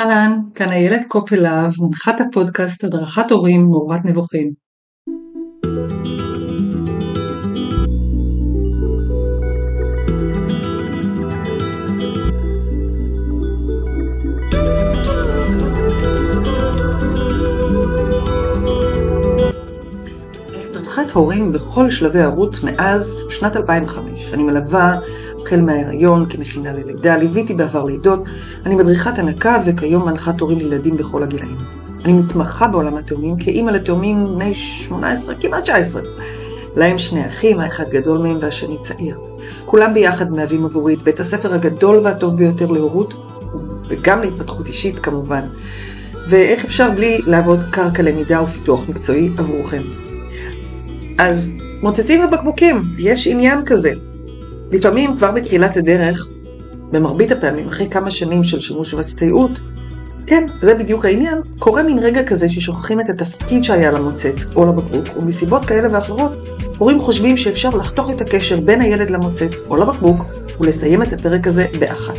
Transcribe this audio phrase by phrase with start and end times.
[0.00, 4.50] אהלן, כאן איילת קופלהב, מנחת הפודקאסט הדרכת הורים מעורבת נבוכים.
[20.70, 24.32] הדרכת הורים בכל שלבי ההורות מאז שנת 2005.
[24.34, 24.92] אני מלווה
[25.46, 28.24] החל מההיריון כמכינה ללידה, ליוויתי בעבר לידות,
[28.66, 31.56] אני מדריכת הנקה וכיום מנחת הורים לילדים בכל הגילאים.
[32.04, 36.02] אני מתמחה בעולם התאומים כאימא לתאומים בני 18, כמעט 19.
[36.76, 39.18] להם שני אחים, האחד גדול מהם והשני צעיר.
[39.64, 43.14] כולם ביחד מהווים עבורי את בית הספר הגדול והטוב ביותר להורות,
[43.88, 45.42] וגם להתפתחות אישית כמובן.
[46.28, 49.82] ואיך אפשר בלי לעבוד קרקע למידה ופיתוח מקצועי עבורכם.
[51.18, 53.92] אז מוצצים בבקבוקים, יש עניין כזה.
[54.74, 56.28] לפעמים כבר בתחילת הדרך,
[56.90, 59.50] במרבית הפעמים אחרי כמה שנים של שימוש והסתייעות,
[60.26, 65.16] כן, זה בדיוק העניין, קורה מין רגע כזה ששוכחים את התפקיד שהיה למוצץ או לבקבוק,
[65.16, 66.32] ומסיבות כאלה ואחרות,
[66.78, 70.24] הורים חושבים שאפשר לחתוך את הקשר בין הילד למוצץ או לבקבוק,
[70.60, 72.18] ולסיים את הפרק הזה באחת.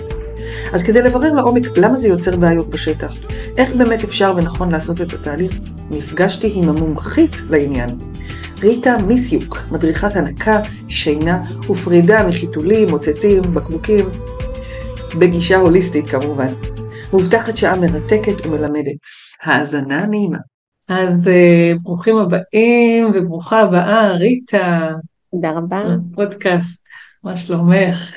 [0.73, 3.13] אז כדי לברר לעומק למה זה יוצר בעיות בשטח,
[3.57, 5.53] איך באמת אפשר ונכון לעשות את התהליך,
[5.91, 7.89] נפגשתי עם המומחית לעניין,
[8.65, 14.05] ריטה מיסיוק, מדריכת הנקה, שינה ופרידה מחיתולים, מוצצים, בקבוקים,
[15.19, 16.47] בגישה הוליסטית כמובן.
[17.13, 18.97] מובטחת שעה מרתקת ומלמדת.
[19.43, 20.37] האזנה נעימה.
[20.87, 24.91] אז אה, ברוכים הבאים וברוכה הבאה, ריטה.
[25.31, 25.83] תודה רבה.
[26.15, 26.79] פודקאסט,
[27.23, 28.13] מה שלומך?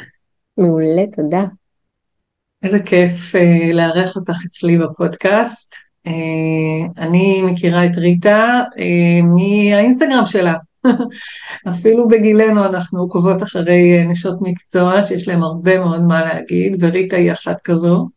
[0.59, 1.45] מעולה, תודה.
[2.63, 5.75] איזה כיף uh, לארח אותך אצלי בפודקאסט.
[6.09, 10.55] אה, אני מכירה את ריטה אה, מהאינסטגרם שלה.
[11.71, 17.33] אפילו בגילנו אנחנו עוקבות אחרי נשות מקצוע שיש להם הרבה מאוד מה להגיד, וריטה היא
[17.33, 18.09] אחת כזו.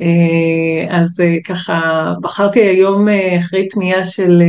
[0.00, 3.06] אה, אז ככה, בחרתי היום
[3.38, 4.42] אחרי פנייה של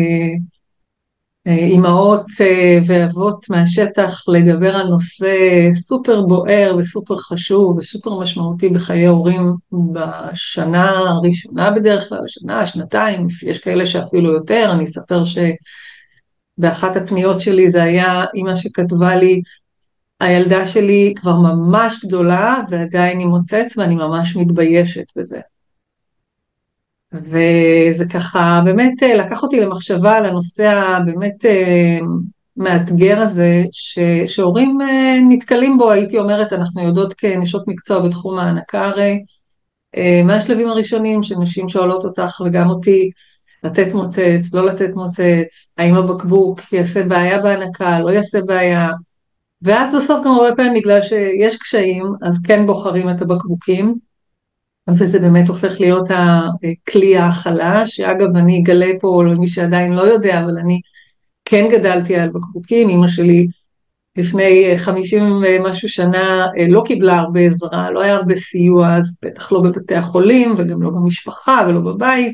[1.45, 5.35] אימהות אה, ואבות מהשטח לדבר על נושא
[5.73, 9.53] סופר בוער וסופר חשוב וסופר משמעותי בחיי הורים
[9.93, 15.23] בשנה הראשונה בדרך כלל, שנה, שנתיים, יש כאלה שאפילו יותר, אני אספר
[16.57, 19.41] שבאחת הפניות שלי זה היה אימא שכתבה לי,
[20.19, 25.39] הילדה שלי כבר ממש גדולה ועדיין היא מוצץ ואני ממש מתביישת בזה.
[27.13, 31.99] וזה ככה באמת אה, לקח אותי למחשבה על הנושא הבאמת אה,
[32.57, 38.85] מאתגר הזה, ש, שהורים אה, נתקלים בו, הייתי אומרת, אנחנו יודעות כנשות מקצוע בתחום ההנקה
[38.85, 39.23] הרי,
[40.25, 43.09] מהשלבים הראשונים שנשים שואלות אותך וגם אותי,
[43.63, 48.89] לתת מוצץ, לא לתת מוצץ, האם הבקבוק יעשה בעיה בהנקה, לא יעשה בעיה,
[49.61, 53.95] ואז בסוף גם הרבה פעמים בגלל שיש קשיים, אז כן בוחרים את הבקבוקים.
[54.89, 60.57] וזה באמת הופך להיות הכלי ההכלה, שאגב אני אגלה פה למי שעדיין לא יודע, אבל
[60.57, 60.79] אני
[61.45, 63.47] כן גדלתי על בקבוקים, אימא שלי
[64.17, 69.61] לפני חמישים ומשהו שנה לא קיבלה הרבה עזרה, לא היה הרבה סיוע, אז בטח לא
[69.61, 72.33] בבתי החולים וגם לא במשפחה ולא בבית,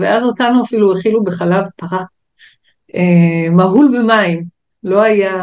[0.00, 2.04] ואז אותנו אפילו הכילו בחלב פרה,
[3.50, 4.44] מהול במים,
[4.84, 5.34] לא היה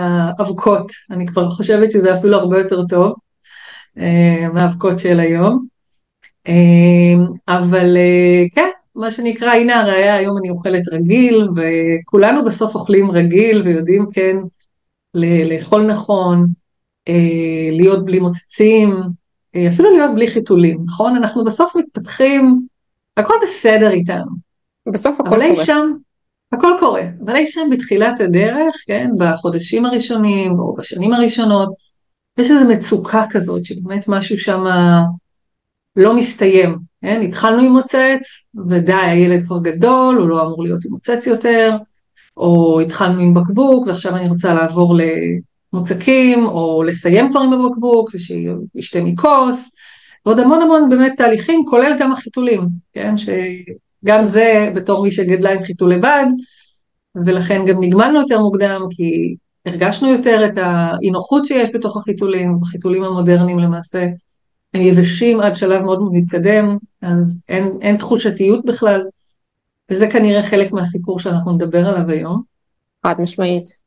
[0.42, 3.14] אבקות, אני כבר חושבת שזה אפילו הרבה יותר טוב
[4.54, 5.73] מהאבקות של היום.
[6.48, 13.12] אמ, אבל אה, כן, מה שנקרא, הנה הראייה, היום אני אוכלת רגיל, וכולנו בסוף אוכלים
[13.12, 14.38] רגיל ויודעים כן
[15.50, 16.48] לאכול נכון,
[17.10, 18.96] אה, להיות בלי מוצצים,
[19.56, 21.16] אה, אפילו להיות בלי חיתולים, נכון?
[21.16, 22.68] אנחנו בסוף מתפתחים,
[23.18, 24.32] הכל בסדר איתנו.
[24.94, 25.56] בסוף הכל קורה.
[25.56, 25.92] שם,
[26.52, 31.70] הכל קורה, אבל אי שם בתחילת הדרך, כן, בחודשים הראשונים או בשנים הראשונות,
[32.38, 34.66] יש איזו מצוקה כזאת שבאמת משהו שם
[35.96, 37.22] לא מסתיים, כן?
[37.22, 41.78] התחלנו עם מוצץ, ודי, הילד כבר גדול, הוא לא אמור להיות עם מוצץ יותר,
[42.38, 44.96] או התחלנו עם בקבוק, ועכשיו אני רוצה לעבור
[45.74, 49.72] למוצקים, או לסיים כבר עם הבקבוק, ושישתה מכוס,
[50.26, 53.16] ועוד המון המון באמת תהליכים, כולל גם החיתולים, כן?
[53.18, 56.26] שגם זה בתור מי שגדלה עם חיתול לבד,
[57.26, 59.36] ולכן גם נגמלנו יותר מוקדם, כי
[59.66, 64.08] הרגשנו יותר את האי נוחות שיש בתוך החיתולים, בחיתולים המודרניים למעשה.
[64.74, 69.02] הם יבשים עד שלב מאוד מתקדם, אז אין, אין תחושתיות בכלל,
[69.92, 72.54] וזה כנראה חלק מהסיפור שאנחנו נדבר עליו היום.
[73.06, 73.84] חד משמעית.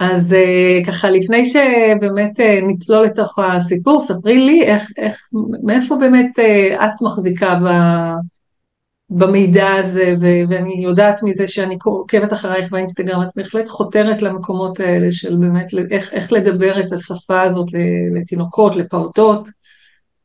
[0.00, 5.28] אז uh, ככה לפני שבאמת uh, נצלול לתוך הסיפור, ספרי לי איך, איך
[5.62, 7.68] מאיפה באמת uh, את מחזיקה ב,
[9.10, 15.12] במידע הזה, ו, ואני יודעת מזה שאני עוקבת אחרייך באינסטגרם, את בהחלט חותרת למקומות האלה
[15.12, 17.66] של באמת איך, איך לדבר את השפה הזאת
[18.14, 19.48] לתינוקות, לפעוטות.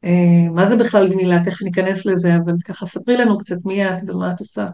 [0.05, 1.43] אה, מה זה בכלל גמילה?
[1.45, 4.65] תכף ניכנס לזה, אבל ככה ספרי לנו קצת מי את ומה את עושה.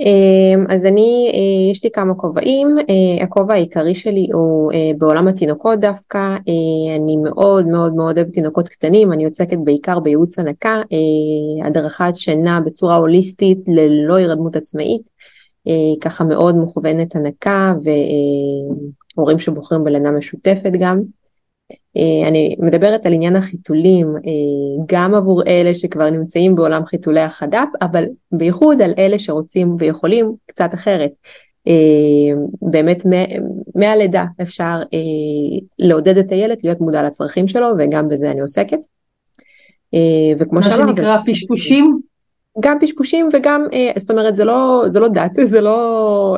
[0.00, 5.28] אמ, אז אני, אה, יש לי כמה כובעים, אה, הכובע העיקרי שלי הוא אה, בעולם
[5.28, 6.36] התינוקות דווקא,
[6.96, 10.82] אני מאוד מאוד מאוד אוהבת תינוקות קטנים, אני עוסקת בעיקר בייעוץ הנקה,
[11.64, 15.08] הדרכת שינה בצורה הוליסטית ללא הירדמות עצמאית,
[16.00, 17.74] ככה מאוד מוכוונת הנקה
[19.16, 21.02] והורים שבוחרים בלינה משותפת גם.
[21.96, 27.68] אה, אני מדברת על עניין החיתולים אה, גם עבור אלה שכבר נמצאים בעולם חיתולי החד"פ,
[27.82, 31.10] אבל בייחוד על אלה שרוצים ויכולים קצת אחרת.
[31.68, 31.72] אה,
[32.62, 33.02] באמת
[33.74, 34.82] מהלידה אפשר
[35.78, 38.78] לעודד את הילד להיות מודע לצרכים שלו וגם בזה אני עוסקת.
[40.38, 42.00] וכמו שאמרת, מה שנקרא פשפושים?
[42.60, 43.66] גם פשפושים וגם,
[43.98, 46.36] זאת אומרת זה לא, זה לא דת, זה לא,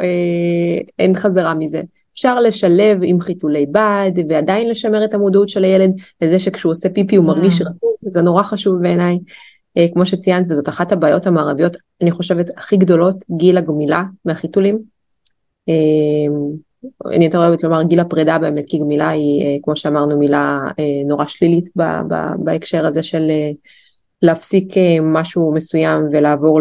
[0.99, 1.81] אין חזרה מזה.
[2.17, 5.91] אפשר לשלב עם חיתולי בד ועדיין לשמר את המודעות של הילד
[6.23, 7.65] לזה שכשהוא עושה פיפי הוא מרגיש mm.
[7.65, 9.19] רטוב, זה נורא חשוב בעיניי.
[9.77, 14.79] אה, כמו שציינת וזאת אחת הבעיות המערביות אני חושבת הכי גדולות גיל הגמילה מהחיתולים.
[15.69, 15.75] אה,
[17.15, 20.59] אני יותר אוהבת לומר גיל הפרידה באמת כי גמילה היא אה, כמו שאמרנו מילה
[21.07, 21.69] נורא שלילית
[22.39, 23.31] בהקשר הזה של
[24.23, 26.61] להפסיק אה, משהו מסוים ולעבור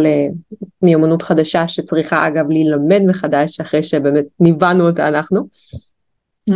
[0.82, 5.48] למיומנות חדשה שצריכה אגב להילמד מחדש אחרי שבאמת ניבאנו אותה אנחנו.
[6.50, 6.54] Mm.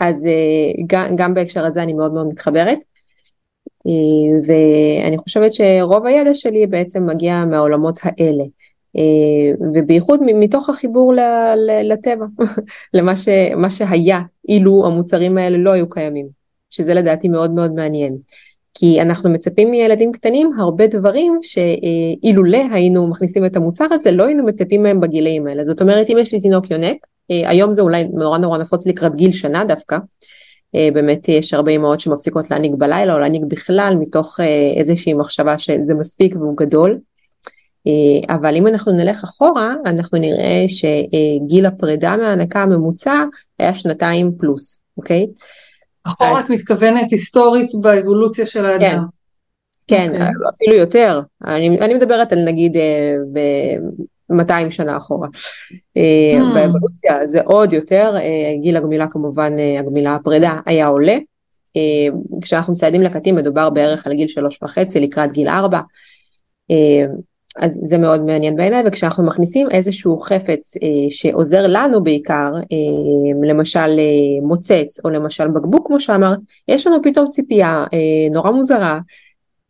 [0.00, 2.78] אז אה, גם, גם בהקשר הזה אני מאוד מאוד מתחברת.
[4.46, 8.44] ואני חושבת שרוב הידע שלי בעצם מגיע מהעולמות האלה.
[9.74, 11.14] ובייחוד מתוך החיבור
[11.82, 12.26] לטבע,
[12.94, 13.28] למה ש,
[13.68, 16.28] שהיה אילו המוצרים האלה לא היו קיימים,
[16.70, 18.16] שזה לדעתי מאוד מאוד מעניין.
[18.80, 24.44] כי אנחנו מצפים מילדים קטנים הרבה דברים שאילולא היינו מכניסים את המוצר הזה לא היינו
[24.44, 25.64] מצפים מהם בגילאים האלה.
[25.64, 26.96] זאת אומרת אם יש לי תינוק יונק,
[27.30, 29.98] אה, היום זה אולי נורא נורא נפוץ לקראת גיל שנה דווקא,
[30.74, 34.46] אה, באמת יש הרבה אמהות שמפסיקות להניק בלילה או להניק בכלל מתוך אה,
[34.76, 36.98] איזושהי מחשבה שזה מספיק והוא גדול.
[38.28, 43.24] אבל אם אנחנו נלך אחורה אנחנו נראה שגיל הפרידה מההנקה הממוצע
[43.58, 45.26] היה שנתיים פלוס, אוקיי?
[46.08, 49.04] אחורה את מתכוונת היסטורית באבולוציה של האדם.
[49.86, 50.14] כן, כן okay.
[50.14, 50.48] אוקיי.
[50.54, 51.20] אפילו יותר.
[51.44, 55.28] אני, אני מדברת על נגיד אה, ב-200 שנה אחורה.
[55.96, 56.54] אה, hmm.
[56.54, 61.16] באבולוציה זה עוד יותר, אה, גיל הגמילה כמובן, הגמילה הפרידה היה עולה.
[62.42, 65.80] כשאנחנו מציידים לקטים מדובר בערך על גיל שלוש וחצי לקראת גיל ארבע.
[67.58, 73.78] אז זה מאוד מעניין בעיניי וכשאנחנו מכניסים איזשהו חפץ אה, שעוזר לנו בעיקר אה, למשל
[73.78, 76.38] אה, מוצץ או למשל בקבוק כמו שאמרת
[76.68, 78.98] יש לנו פתאום ציפייה אה, נורא מוזרה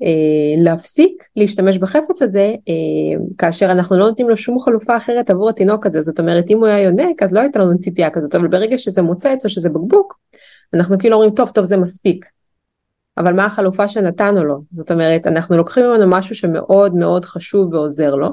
[0.02, 5.48] אה, להפסיק להשתמש בחפץ הזה אה, כאשר אנחנו לא נותנים לו שום חלופה אחרת עבור
[5.48, 6.00] התינוק הזה.
[6.00, 9.02] זאת אומרת אם הוא היה יונק אז לא הייתה לנו ציפייה כזאת אבל ברגע שזה
[9.02, 10.18] מוצץ או שזה בקבוק
[10.74, 12.26] אנחנו כאילו אומרים טוב טוב זה מספיק
[13.18, 14.60] אבל מה החלופה שנתנו לו?
[14.72, 18.28] זאת אומרת, אנחנו לוקחים ממנו משהו שמאוד מאוד חשוב ועוזר לו,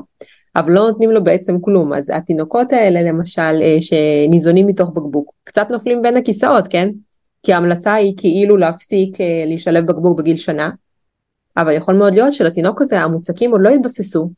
[0.55, 1.93] אבל לא נותנים לו בעצם כלום.
[1.93, 6.89] אז התינוקות האלה למשל, אה, שניזונים מתוך בקבוק, קצת נופלים בין הכיסאות, כן?
[7.43, 10.69] כי ההמלצה היא כאילו להפסיק אה, להשתלב בקבוק בגיל שנה,
[11.57, 14.29] אבל יכול מאוד להיות שלתינוק הזה המוצקים עוד לא התבססו.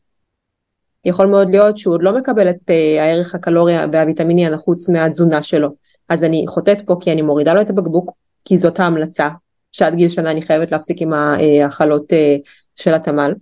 [1.04, 5.68] יכול מאוד להיות שהוא עוד לא מקבל את אה, הערך הקלורי והוויטמיני הנחוץ מהתזונה שלו.
[6.08, 8.12] אז אני חוטאת פה כי אני מורידה לו את הבקבוק,
[8.44, 9.28] כי זאת ההמלצה,
[9.78, 12.36] שעד גיל שנה אני חייבת להפסיק עם ההאכלות אה,
[12.76, 13.34] של התמ"ל.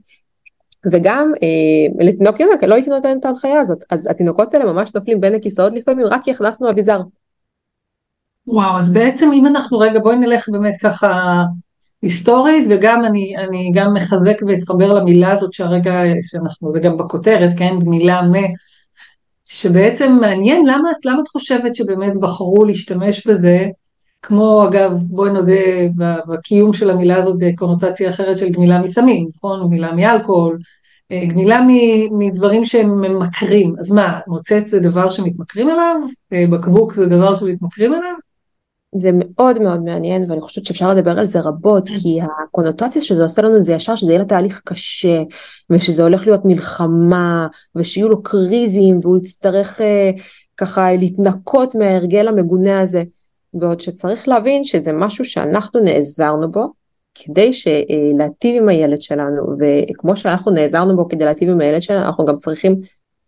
[0.92, 5.20] וגם אה, לתינוק יונק לא הייתי נותנת את ההנחיה הזאת אז התינוקות האלה ממש נופלים
[5.20, 7.00] בין הכיסאות לפעמים רק כי הכנסנו אביזר.
[8.46, 11.42] וואו אז בעצם אם אנחנו רגע בואי נלך באמת ככה
[12.02, 17.74] היסטורית וגם אני, אני גם מחזק ואתחבר למילה הזאת שהרגע שאנחנו זה גם בכותרת כן
[17.84, 18.32] מילה מ...
[19.44, 23.66] שבעצם מעניין למה, למה את חושבת שבאמת בחרו להשתמש בזה
[24.26, 25.52] כמו אגב, בואי נודה
[26.28, 29.60] בקיום של המילה הזאת בקונוטציה אחרת של גמילה מסמים, נכון?
[29.60, 30.58] גמילה מאלכוהול,
[31.12, 31.60] אה, גמילה
[32.10, 33.74] מדברים שהם ממכרים.
[33.78, 35.96] אז מה, מוצץ זה דבר שמתמכרים אליו?
[36.32, 38.14] אה, בקבוק זה דבר שמתמכרים אליו?
[38.94, 41.96] זה מאוד מאוד מעניין ואני חושבת שאפשר לדבר על זה רבות כן.
[41.96, 45.22] כי הקונוטציה שזה עושה לנו זה ישר שזה יהיה לתהליך קשה
[45.70, 50.10] ושזה הולך להיות מלחמה ושיהיו לו קריזים והוא יצטרך אה,
[50.56, 53.02] ככה להתנקות מההרגל המגונה הזה.
[53.58, 56.72] בעוד שצריך להבין שזה משהו שאנחנו נעזרנו בו
[57.14, 57.50] כדי
[58.14, 62.36] להטיב עם הילד שלנו וכמו שאנחנו נעזרנו בו כדי להטיב עם הילד שלנו אנחנו גם
[62.36, 62.80] צריכים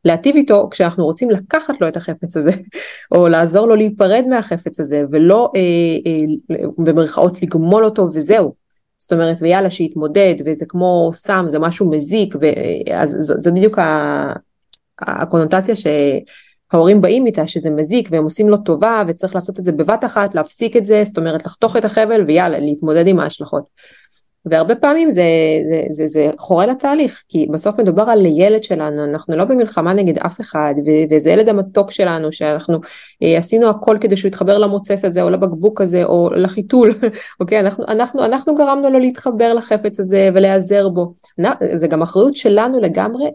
[0.04, 2.50] להטיב איתו כשאנחנו רוצים לקחת לו את החפץ הזה
[3.14, 5.60] או לעזור לו להיפרד מהחפץ הזה ולא אה,
[6.06, 8.54] אה, במרכאות לגמול אותו וזהו.
[8.98, 13.78] זאת אומרת ויאללה שיתמודד וזה כמו סם זה משהו מזיק ואז זו בדיוק
[15.00, 15.86] הקונוטציה ש...
[16.72, 20.34] ההורים באים איתה שזה מזיק והם עושים לו טובה וצריך לעשות את זה בבת אחת
[20.34, 23.68] להפסיק את זה זאת אומרת לחתוך את החבל ויאללה להתמודד עם ההשלכות.
[24.50, 25.22] והרבה פעמים זה,
[25.70, 30.18] זה, זה, זה חורה לתהליך, כי בסוף מדובר על ילד שלנו, אנחנו לא במלחמה נגד
[30.18, 30.74] אף אחד,
[31.10, 32.78] וזה ילד המתוק שלנו, שאנחנו
[33.22, 36.98] אה, עשינו הכל כדי שהוא יתחבר למוצץ הזה, או לבקבוק הזה, או לחיתול,
[37.40, 37.60] אוקיי?
[37.60, 41.14] אנחנו, אנחנו, אנחנו גרמנו לו להתחבר לחפץ הזה ולהיעזר בו.
[41.74, 43.30] זה גם אחריות שלנו לגמרי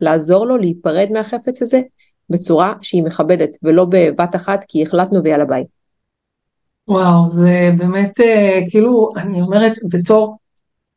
[0.00, 1.80] לעזור לו להיפרד מהחפץ הזה
[2.30, 5.64] בצורה שהיא מכבדת, ולא בבת אחת כי החלטנו ויאללה ביי.
[6.88, 10.36] וואו, זה באמת, אה, כאילו, אני אומרת, בתור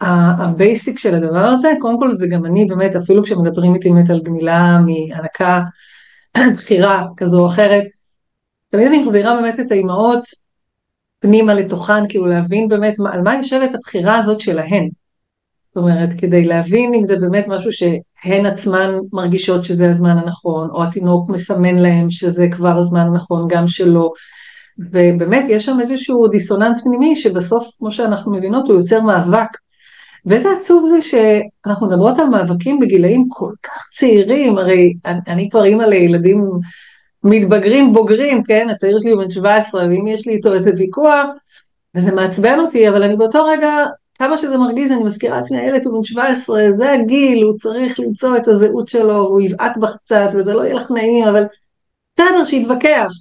[0.02, 4.10] ה basic של הדבר הזה, קודם כל זה גם אני באמת, אפילו כשמדברים איתי באמת
[4.10, 5.62] על גמילה מהנקה
[6.56, 7.84] בחירה כזו או אחרת,
[8.70, 10.24] תמיד אני מחזירה באמת את האימהות
[11.20, 14.90] פנימה לתוכן, כאילו להבין באמת על מה יושבת הבחירה הזאת שלהן.
[15.80, 21.30] אומרת, כדי להבין אם זה באמת משהו שהן עצמן מרגישות שזה הזמן הנכון, או התינוק
[21.30, 24.12] מסמן להם שזה כבר הזמן הנכון גם שלו,
[24.92, 29.48] ובאמת יש שם איזשהו דיסוננס פנימי שבסוף, כמו שאנחנו מבינות, הוא יוצר מאבק.
[30.26, 35.64] ואיזה עצוב זה שאנחנו מדברות על מאבקים בגילאים כל כך צעירים, הרי אני, אני כבר
[35.64, 36.50] אימא לילדים
[37.24, 38.68] מתבגרים בוגרים, כן?
[38.70, 41.28] הצעיר שלי הוא בן 17, ואם יש לי איתו איזה ויכוח,
[41.96, 43.86] וזה מעצבן אותי, אבל אני באותו רגע,
[44.20, 48.38] כמה שזה מרגיז, אני מזכירה לעצמי, הילד הוא בן 17, זה הגיל, הוא צריך למצוא
[48.38, 51.44] את הזהות שלו, הוא יבעט בך קצת, וזה לא יהיה לך נעים, אבל
[52.16, 53.12] בסדר, שיתווכח.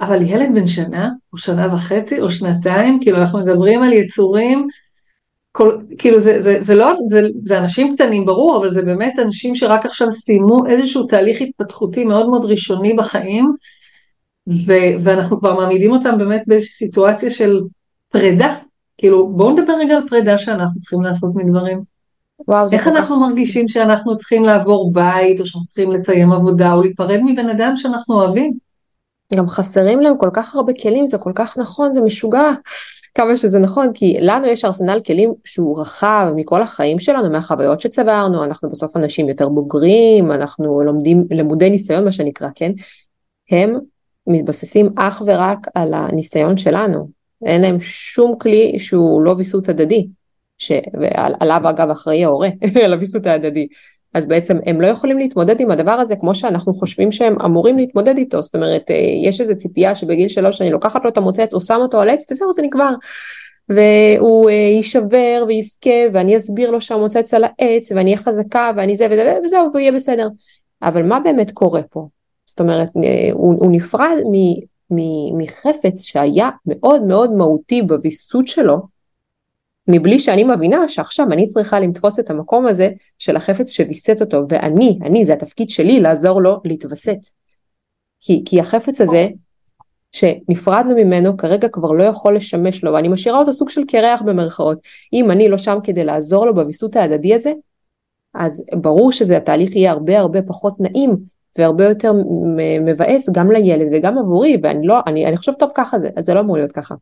[0.00, 4.68] אבל ילד בן שנה, או שנה וחצי, או שנתיים, כאילו אנחנו מדברים על יצורים
[5.52, 9.54] כל, כאילו זה, זה, זה לא, זה, זה אנשים קטנים ברור, אבל זה באמת אנשים
[9.54, 13.52] שרק עכשיו סיימו איזשהו תהליך התפתחותי מאוד מאוד ראשוני בחיים,
[14.66, 17.60] ו, ואנחנו כבר מעמידים אותם באמת באיזושהי סיטואציה של
[18.08, 18.54] פרידה,
[18.98, 21.82] כאילו בואו נדבר רגע על פרידה שאנחנו צריכים לעשות מדברים.
[22.48, 23.28] וואו, איך אנחנו כך...
[23.28, 28.14] מרגישים שאנחנו צריכים לעבור בית, או שאנחנו צריכים לסיים עבודה, או להיפרד מבן אדם שאנחנו
[28.14, 28.52] אוהבים?
[29.34, 32.52] גם חסרים להם כל כך הרבה כלים, זה כל כך נכון, זה משוגע.
[33.14, 38.44] כמה שזה נכון, כי לנו יש ארסנל כלים שהוא רחב מכל החיים שלנו, מהחוויות שצברנו,
[38.44, 42.72] אנחנו בסוף אנשים יותר בוגרים, אנחנו לומדים למודי ניסיון מה שנקרא, כן?
[43.50, 43.78] הם
[44.26, 47.08] מתבססים אך ורק על הניסיון שלנו,
[47.46, 50.06] אין להם שום כלי שהוא לא ויסות הדדי,
[50.58, 52.48] שעליו אגב אחראי ההורה,
[52.84, 53.66] על הוויסות ההדדי.
[54.14, 58.16] אז בעצם הם לא יכולים להתמודד עם הדבר הזה כמו שאנחנו חושבים שהם אמורים להתמודד
[58.16, 61.60] איתו, זאת אומרת אה, יש איזו ציפייה שבגיל שלוש אני לוקחת לו את המוצץ או
[61.60, 62.94] שם אותו על עץ וזהו זה נגמר.
[63.68, 69.06] והוא אה, יישבר ויבכה ואני אסביר לו שהמוצץ על העץ ואני אהיה חזקה ואני זה
[69.10, 70.28] וזה וזהו והוא יהיה בסדר.
[70.82, 72.08] אבל מה באמת קורה פה?
[72.46, 74.16] זאת אומרת אה, הוא, הוא נפרד
[75.36, 78.76] מחפץ שהיה מאוד מאוד מהותי בוויסות שלו
[79.88, 84.98] מבלי שאני מבינה שעכשיו אני צריכה לתפוס את המקום הזה של החפץ שוויסת אותו, ואני,
[85.02, 87.18] אני, זה התפקיד שלי לעזור לו להתווסת.
[88.20, 89.28] כי, כי החפץ הזה,
[90.12, 94.78] שנפרדנו ממנו, כרגע כבר לא יכול לשמש לו, ואני משאירה אותו סוג של קרח במרכאות.
[95.12, 97.52] אם אני לא שם כדי לעזור לו בוויסות ההדדי הזה,
[98.34, 101.16] אז ברור שזה התהליך יהיה הרבה הרבה פחות נעים,
[101.58, 102.12] והרבה יותר
[102.80, 106.34] מבאס גם לילד וגם עבורי, ואני לא, אני, אני חושבת טוב ככה זה, אז זה
[106.34, 106.94] לא אמור להיות ככה.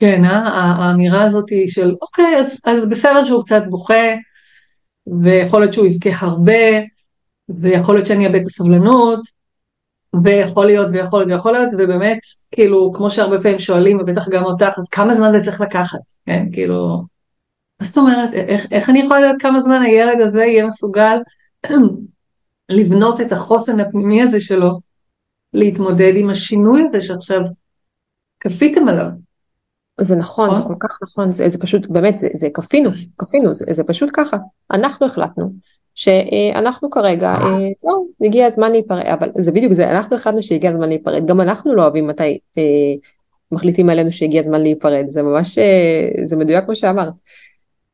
[0.00, 0.48] כן, אה?
[0.78, 4.14] האמירה הזאת היא של אוקיי, אז, אז בסדר שהוא קצת בוכה,
[5.22, 6.52] ויכול להיות שהוא יבכה הרבה,
[7.48, 9.20] ויכול להיות שאני אאבד את הסבלנות,
[10.24, 12.18] ויכול להיות ויכול להיות ויכול להיות, ובאמת,
[12.50, 16.46] כאילו, כמו שהרבה פעמים שואלים, ובטח גם אותך, אז כמה זמן זה צריך לקחת, כן,
[16.52, 17.02] כאילו,
[17.80, 21.18] מה זאת אומרת, איך, איך אני יכולה לדעת כמה זמן הילד הזה יהיה מסוגל
[22.68, 24.80] לבנות את החוסן הפנימי הזה שלו,
[25.54, 27.40] להתמודד עם השינוי הזה שעכשיו
[28.40, 29.06] כפיתם עליו.
[30.00, 30.74] זה נכון, זה נכון.
[30.80, 34.36] כל כך נכון, זה, זה פשוט, באמת, זה, זה כפינו, כפינו, זה, זה פשוט ככה.
[34.70, 35.52] אנחנו החלטנו
[35.94, 40.88] שאנחנו כרגע, אה, זהו, הגיע הזמן להיפרד, אבל זה בדיוק זה, אנחנו החלטנו שהגיע הזמן
[40.88, 42.62] להיפרד, גם אנחנו לא אוהבים מתי אה,
[43.52, 47.12] מחליטים עלינו שהגיע הזמן להיפרד, זה ממש, אה, זה מדויק מה שאמרת.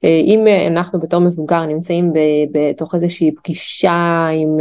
[0.05, 2.13] אה, אם אה, אנחנו בתור מבוגר נמצאים
[2.53, 4.61] בתוך איזושהי פגישה עם...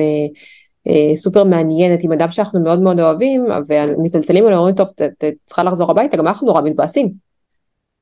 [0.88, 5.64] אה, סופר מעניינת עם אדם שאנחנו מאוד מאוד אוהבים ומתלצלים עליו אומרים טוב את צריכה
[5.64, 7.12] לחזור הביתה גם אנחנו נורא מתבאסים.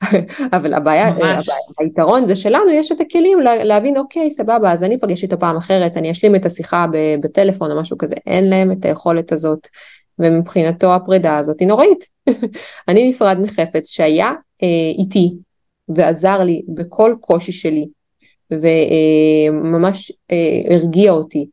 [0.54, 1.38] אבל הבעיה, הבעיה,
[1.80, 5.98] היתרון זה שלנו יש את הכלים להבין אוקיי סבבה אז אני אפגש איתו פעם אחרת
[5.98, 6.86] אני אשלים את השיחה
[7.24, 8.16] בטלפון או משהו כזה.
[8.28, 9.68] אין להם את היכולת הזאת
[10.20, 12.06] ומבחינתו הפרידה הזאת היא נוראית.
[12.90, 14.32] אני נפרד מחפץ שהיה
[14.64, 14.68] אה,
[14.98, 15.34] איתי
[15.96, 17.88] ועזר לי בכל קושי שלי
[18.52, 21.50] וממש אה, אה, הרגיע אותי.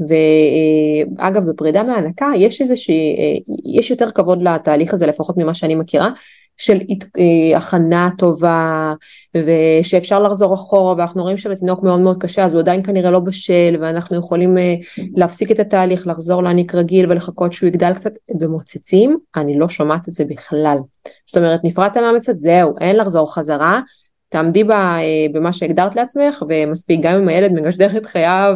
[0.00, 6.10] ואגב בפרידה מהנקה יש איזושהי, אה, יש יותר כבוד לתהליך הזה לפחות ממה שאני מכירה,
[6.56, 6.78] של
[7.18, 8.94] אה, הכנה טובה
[9.34, 13.76] ושאפשר לחזור אחורה ואנחנו רואים שלתינוק מאוד מאוד קשה אז הוא עדיין כנראה לא בשל
[13.80, 14.74] ואנחנו יכולים אה,
[15.16, 20.14] להפסיק את התהליך, לחזור להעניק רגיל ולחכות שהוא יגדל קצת במוצצים, אני לא שומעת את
[20.14, 20.78] זה בכלל.
[21.26, 23.80] זאת אומרת נפרדת מהמצת זהו, אין לחזור חזרה.
[24.28, 24.96] תעמדי בה,
[25.32, 28.54] במה שהגדרת לעצמך ומספיק גם אם הילד מגשדך את חייו,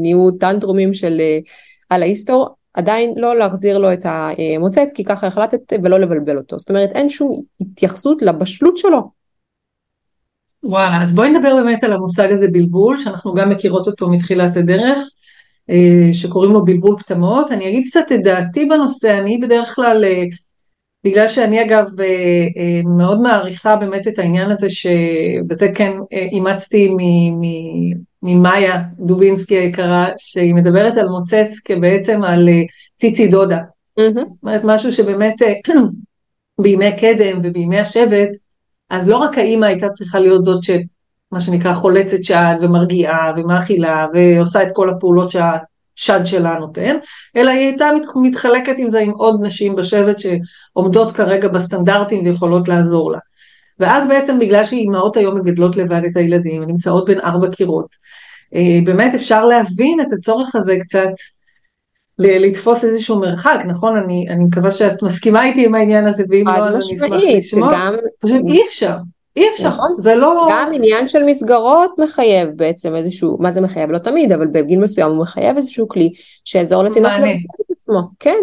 [0.00, 1.20] נהיו טנטרומים של
[1.90, 6.58] על ההיסטור, עדיין לא להחזיר לו את המוצץ כי ככה החלטת ולא לבלבל אותו.
[6.58, 9.10] זאת אומרת אין שום התייחסות לבשלות שלו.
[10.62, 14.98] וואלה, אז בואי נדבר באמת על המושג הזה בלבול, שאנחנו גם מכירות אותו מתחילת הדרך,
[15.70, 17.52] אה, שקוראים לו בלבול פטמות.
[17.52, 20.24] אני אגיד קצת את דעתי בנושא, אני בדרך כלל, אה,
[21.04, 25.92] בגלל שאני אגב אה, מאוד מעריכה באמת את העניין הזה, שבזה כן
[26.32, 26.88] אימצתי
[28.22, 32.62] ממאיה דובינסקי היקרה, שהיא מדברת על מוצץ כבעצם על אה,
[32.96, 33.58] ציצי דודה.
[34.00, 34.24] Mm-hmm.
[34.24, 35.52] זאת אומרת, משהו שבאמת אה,
[36.62, 38.28] בימי קדם ובימי השבט,
[38.90, 44.62] אז לא רק האימא הייתה צריכה להיות זאת שמה שנקרא חולצת שד ומרגיעה ומאכילה ועושה
[44.62, 46.96] את כל הפעולות שהשד שלה נותן,
[47.36, 47.88] אלא היא הייתה
[48.22, 53.18] מתחלקת עם זה עם עוד נשים בשבט שעומדות כרגע בסטנדרטים ויכולות לעזור לה.
[53.80, 57.88] ואז בעצם בגלל שאימהות היום מגדלות לבד את הילדים, נמצאות בין ארבע קירות,
[58.54, 61.10] אה, באמת אפשר להבין את הצורך הזה קצת
[62.18, 63.96] לתפוס איזשהו מרחק, נכון?
[63.96, 67.72] אני, אני מקווה שאת מסכימה איתי עם העניין הזה, ואם לא, אני אשמח לשמוע.
[67.72, 67.94] גם...
[68.20, 68.96] פשוט אי אפשר.
[69.36, 69.96] אי אפשר, נכון.
[69.98, 70.48] זה לא...
[70.50, 73.90] גם עניין של מסגרות מחייב בעצם איזשהו, מה זה מחייב?
[73.90, 76.12] לא תמיד, אבל בגיל מסוים הוא מחייב איזשהו כלי
[76.44, 78.38] שיעזור לתינוק לבסס את עצמו, כן.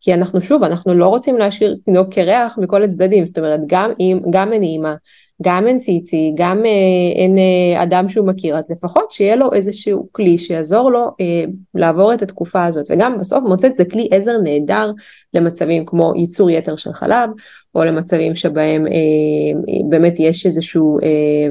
[0.00, 4.20] כי אנחנו שוב, אנחנו לא רוצים להשאיר תינוק קרח מכל הצדדים, זאת אומרת גם אם,
[4.30, 4.94] גם אין אימא,
[5.42, 10.08] גם אין ציצי, גם אה, אין אה, אדם שהוא מכיר, אז לפחות שיהיה לו איזשהו
[10.12, 14.92] כלי שיעזור לו אה, לעבור את התקופה הזאת, וגם בסוף מוצאת זה כלי עזר נהדר
[15.34, 17.30] למצבים כמו ייצור יתר של חלב,
[17.74, 21.48] או למצבים שבהם אה, באמת יש איזשהו אה,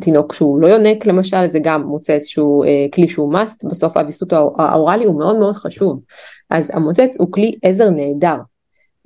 [0.00, 4.32] תינוק שהוא לא יונק למשל, זה גם מוצץ שהוא אה, כלי שהוא must, בסוף הוויסות
[4.32, 6.00] האוראלי הוא מאוד מאוד חשוב.
[6.50, 8.36] אז המוצץ הוא כלי עזר נהדר,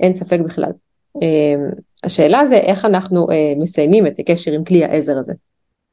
[0.00, 0.70] אין ספק בכלל.
[1.22, 1.54] אה,
[2.04, 5.32] השאלה זה איך אנחנו אה, מסיימים את הקשר עם כלי העזר הזה.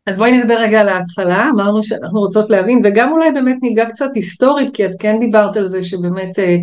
[0.07, 4.09] אז בואי נדבר רגע על ההתחלה, אמרנו שאנחנו רוצות להבין, וגם אולי באמת ניגע קצת
[4.15, 6.57] היסטורית, כי את כן דיברת על זה שבאמת אה,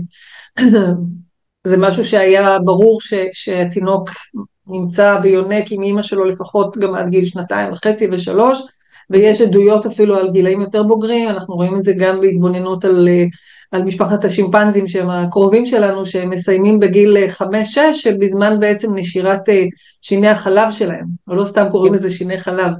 [1.66, 4.10] זה משהו שהיה ברור ש, שהתינוק
[4.66, 8.62] נמצא ויונק עם אימא שלו לפחות גם עד גיל שנתיים וחצי ושלוש,
[9.10, 13.08] ויש עדויות אפילו על גילאים יותר בוגרים, אנחנו רואים את זה גם בהתבוננות על
[13.70, 17.42] על משפחת השימפנזים שהם הקרובים שלנו, שהם מסיימים בגיל 5-6,
[18.18, 19.64] בזמן בעצם נשירת אה,
[20.00, 22.72] שיני החלב שלהם, או לא סתם קוראים לזה שיני חלב.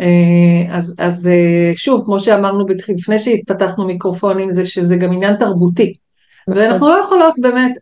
[0.00, 5.94] אה, אז, אז אה, שוב, כמו שאמרנו לפני שהתפתחנו מיקרופונים, זה שזה גם עניין תרבותי.
[6.48, 7.72] ואנחנו לא יכולות באמת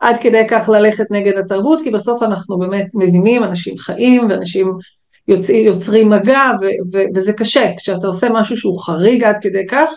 [0.00, 4.72] עד כדי כך ללכת נגד התרבות, כי בסוף אנחנו באמת מבינים, אנשים חיים ואנשים
[5.48, 7.70] יוצרים מגע, ו, ו, וזה קשה.
[7.76, 9.90] כשאתה עושה משהו שהוא חריג עד כדי כך,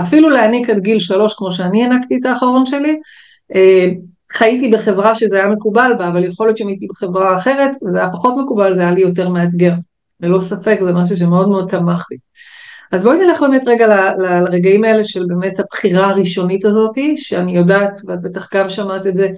[0.00, 2.96] אפילו להעניק עד גיל שלוש כמו שאני הענקתי את האחרון שלי,
[3.54, 3.86] אה,
[4.32, 8.10] חייתי בחברה שזה היה מקובל בה, אבל יכול להיות שאם הייתי בחברה אחרת וזה היה
[8.10, 9.72] פחות מקובל, זה היה לי יותר מאתגר.
[10.20, 12.16] ללא ספק זה משהו שמאוד מאוד תמך לי.
[12.92, 13.86] אז בואי נלך באמת רגע
[14.18, 19.28] לרגעים האלה של באמת הבחירה הראשונית הזאתי, שאני יודעת, ואת בטח גם שמעת את זה,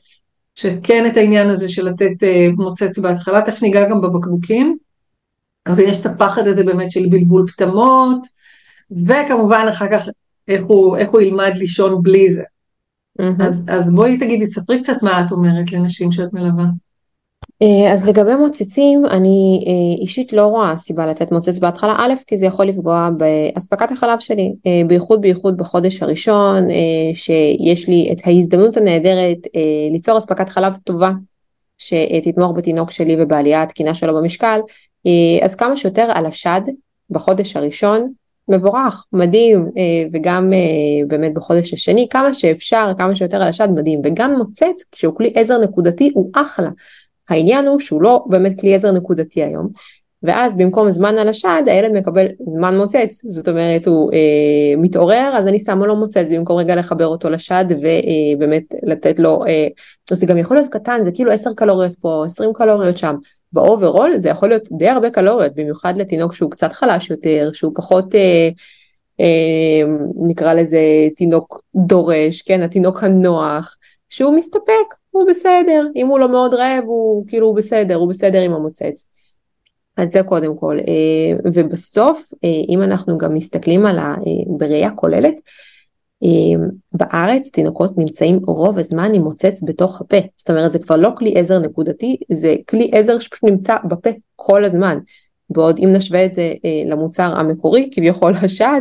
[0.54, 4.76] שכן את העניין הזה של לתת אה, מוצץ בהתחלה, תכף ניגע גם בבקבוקים,
[5.66, 8.26] אבל יש את הפחד הזה באמת של בלבול פטמות,
[9.06, 10.08] וכמובן אחר כך
[10.48, 12.42] איך הוא, איך הוא ילמד לישון בלי זה.
[13.20, 13.44] Mm-hmm.
[13.44, 16.64] אז, אז בואי תגידי, תספרי קצת מה את אומרת לנשים שאת מלווה.
[17.62, 22.38] אה, אז לגבי מוצצים, אני אה, אישית לא רואה סיבה לתת מוצץ בהתחלה, א', כי
[22.38, 26.68] זה יכול לפגוע באספקת החלב שלי, אה, בייחוד בייחוד בחודש הראשון,
[27.14, 29.38] שיש לי את ההזדמנות הנהדרת
[29.90, 31.10] ליצור אספקת חלב טובה,
[31.78, 34.60] שתתמוך בתינוק שלי ובעלייה התקינה שלו במשקל,
[35.42, 36.60] אז כמה שיותר על השד
[37.10, 38.12] בחודש הראשון,
[38.48, 44.00] מבורך, מדהים, אה, וגם אה, באמת בחודש השני, כמה שאפשר, כמה שיותר על השד, מדהים,
[44.04, 46.70] וגם מוצץ, כשהוא כלי עזר נקודתי, הוא אחלה.
[47.28, 49.68] העניין הוא שהוא לא באמת כלי עזר נקודתי היום,
[50.24, 52.26] ואז במקום זמן על השד, הילד מקבל
[52.56, 57.06] זמן מוצץ, זאת אומרת הוא אה, מתעורר, אז אני שמה לו מוצץ במקום רגע לחבר
[57.06, 59.68] אותו לשד ובאמת אה, לתת לו, אה,
[60.12, 63.14] זה גם יכול להיות קטן, זה כאילו 10 קלוריות פה, 20 קלוריות שם,
[63.54, 67.72] ב overall זה יכול להיות די הרבה קלוריות, במיוחד לתינוק שהוא קצת חלש יותר, שהוא
[67.74, 68.48] פחות, אה,
[69.20, 69.82] אה,
[70.26, 70.78] נקרא לזה
[71.16, 73.76] תינוק דורש, כן, התינוק הנוח,
[74.08, 78.40] שהוא מסתפק, הוא בסדר, אם הוא לא מאוד רעב הוא כאילו הוא בסדר, הוא בסדר
[78.40, 79.06] עם המוצץ.
[79.96, 84.02] אז זה קודם כל, אה, ובסוף אה, אם אנחנו גם מסתכלים על ה...
[84.02, 85.34] אה, בראייה כוללת,
[86.92, 91.34] בארץ תינוקות נמצאים רוב הזמן עם מוצץ בתוך הפה, זאת אומרת זה כבר לא כלי
[91.38, 94.98] עזר נקודתי, זה כלי עזר שפשוט נמצא בפה כל הזמן.
[95.50, 96.52] בעוד אם נשווה את זה
[96.86, 98.80] למוצר המקורי, כביכול השד,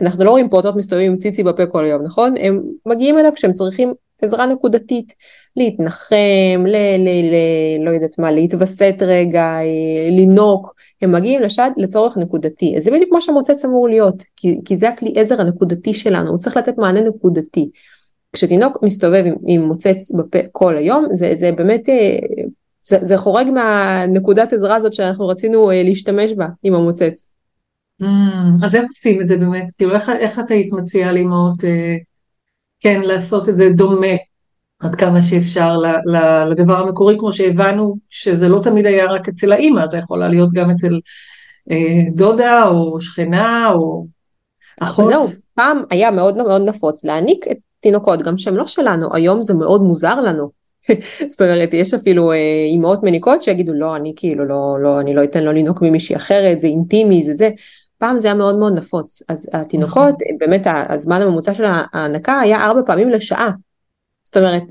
[0.00, 2.34] אנחנו לא רואים פעוטות מסתובבים עם ציצי בפה כל היום, נכון?
[2.40, 5.14] הם מגיעים אליו כשהם צריכים עזרה נקודתית,
[5.56, 7.34] להתנחם, ל, ל, ל,
[7.84, 12.74] לא יודעת מה, להתווסת רגע, אה, לנוק, הם מגיעים לשד לצורך נקודתי.
[12.76, 16.38] אז זה בדיוק מה שהמוצץ אמור להיות, כי, כי זה הכלי עזר הנקודתי שלנו, הוא
[16.38, 17.70] צריך לתת מענה נקודתי.
[18.32, 22.18] כשתינוק מסתובב עם, עם מוצץ בפה כל היום, זה, זה באמת, אה,
[22.84, 27.28] זה, זה חורג מהנקודת עזרה הזאת שאנחנו רצינו אה, להשתמש בה עם המוצץ.
[28.02, 28.06] Mm,
[28.64, 29.70] אז איך עושים את זה באמת?
[29.78, 31.96] כאילו איך, איך את היית מציעה לאמהות אה,
[32.84, 34.06] כן לעשות את זה דומה
[34.78, 35.74] עד כמה שאפשר
[36.50, 40.70] לדבר המקורי כמו שהבנו שזה לא תמיד היה רק אצל האימא, זה יכול להיות גם
[40.70, 41.00] אצל
[41.70, 41.76] אה,
[42.14, 44.06] דודה או שכנה או
[44.80, 45.06] אחות.
[45.06, 49.54] זהו, פעם היה מאוד מאוד נפוץ להעניק את תינוקות גם שהם לא שלנו, היום זה
[49.54, 50.50] מאוד מוזר לנו.
[51.30, 52.32] זאת אומרת יש אפילו
[52.72, 56.60] אימהות מניקות שיגידו לא אני כאילו לא לא אני לא אתן לו לנהוג ממישהי אחרת
[56.60, 57.50] זה אינטימי זה זה
[58.04, 60.38] פעם זה היה מאוד מאוד נפוץ, אז התינוקות, נכון.
[60.38, 63.50] באמת הזמן הממוצע של ההנקה היה ארבע פעמים לשעה.
[64.24, 64.62] זאת אומרת,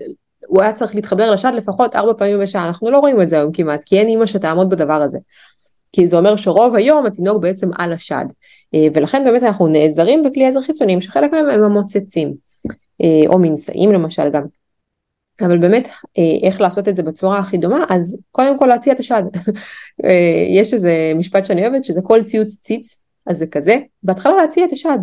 [0.48, 3.52] הוא היה צריך להתחבר לשד לפחות ארבע פעמים בשעה, אנחנו לא רואים את זה היום
[3.52, 5.18] כמעט, כי אין אימא שתעמוד בדבר הזה.
[5.92, 8.26] כי זה אומר שרוב היום התינוק בעצם על השד,
[8.76, 12.34] אה, ולכן באמת אנחנו נעזרים בכלי עזר חיצוניים שחלק מהם הם המוצצים,
[13.02, 14.44] אה, או מנשאים למשל גם.
[15.42, 19.00] אבל באמת אה, איך לעשות את זה בצורה הכי דומה אז קודם כל להציע את
[19.00, 19.24] השד.
[20.60, 24.72] יש איזה משפט שאני אוהבת שזה כל ציוץ ציץ אז זה כזה, בהתחלה להציע את
[24.72, 24.98] השד.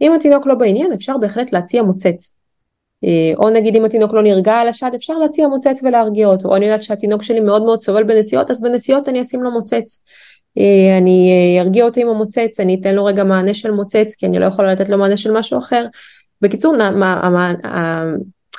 [0.00, 2.34] אם התינוק לא בעניין אפשר בהחלט להציע מוצץ.
[3.04, 6.56] אה, או נגיד אם התינוק לא נרגע על השד אפשר להציע מוצץ ולהרגיע אותו, או
[6.56, 10.00] אני יודעת שהתינוק שלי מאוד מאוד סובל בנסיעות אז בנסיעות אני אשים לו מוצץ.
[10.58, 14.26] אה, אני אה, ארגיע אותו עם המוצץ, אני אתן לו רגע מענה של מוצץ כי
[14.26, 15.86] אני לא יכולה לתת לו מענה של משהו אחר.
[16.40, 16.74] בקיצור,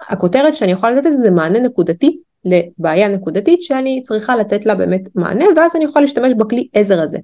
[0.10, 5.46] הכותרת שאני יכולה לתת זה מענה נקודתי לבעיה נקודתית שאני צריכה לתת לה באמת מענה
[5.58, 7.18] ואז אני יכולה להשתמש בכלי עזר הזה.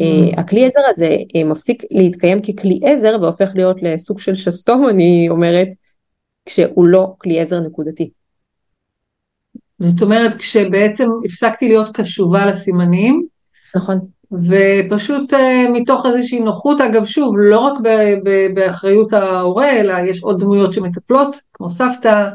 [0.00, 0.40] Mm.
[0.40, 5.68] הכלי עזר הזה אה, מפסיק להתקיים ככלי עזר והופך להיות לסוג של שסתום אני אומרת
[6.46, 8.10] כשהוא לא כלי עזר נקודתי.
[9.78, 13.26] זאת אומרת כשבעצם הפסקתי להיות קשובה לסימנים.
[13.76, 13.98] נכון.
[14.32, 15.36] ופשוט uh,
[15.72, 20.72] מתוך איזושהי נוחות, אגב שוב, לא רק ב- ב- באחריות ההורה, אלא יש עוד דמויות
[20.72, 22.28] שמטפלות, כמו סבתא,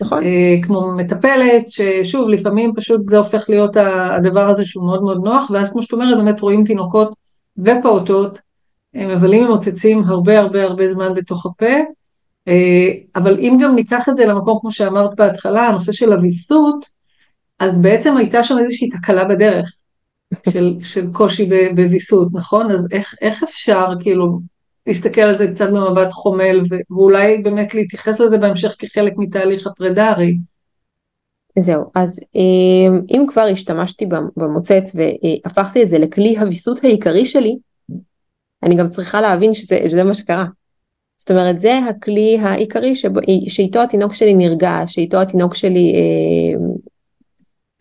[0.00, 0.22] נכון.
[0.22, 5.50] uh, כמו מטפלת, ששוב, לפעמים פשוט זה הופך להיות הדבר הזה שהוא מאוד מאוד נוח,
[5.50, 7.14] ואז כמו שאת אומרת, באמת רואים תינוקות
[7.58, 8.38] ופעוטות,
[8.94, 11.74] הם מבלים ומוצצים הרבה הרבה הרבה זמן בתוך הפה,
[12.48, 12.52] uh,
[13.16, 16.86] אבל אם גם ניקח את זה למקום, כמו שאמרת בהתחלה, הנושא של הוויסות,
[17.58, 19.72] אז בעצם הייתה שם איזושהי תקלה בדרך.
[20.50, 22.70] של, של קושי בוויסות, נכון?
[22.70, 24.40] אז איך, איך אפשר כאילו
[24.88, 30.36] להסתכל על זה קצת במבט חומל ואולי באמת להתייחס לזה בהמשך כחלק מתהליך הפרידה הרי?
[31.58, 37.56] זהו, אז אה, אם כבר השתמשתי במוצץ והפכתי את זה לכלי הוויסות העיקרי שלי,
[38.62, 40.44] אני גם צריכה להבין שזה, שזה מה שקרה.
[41.18, 46.66] זאת אומרת זה הכלי העיקרי שבו, שאיתו התינוק שלי נרגע, שאיתו התינוק שלי אה,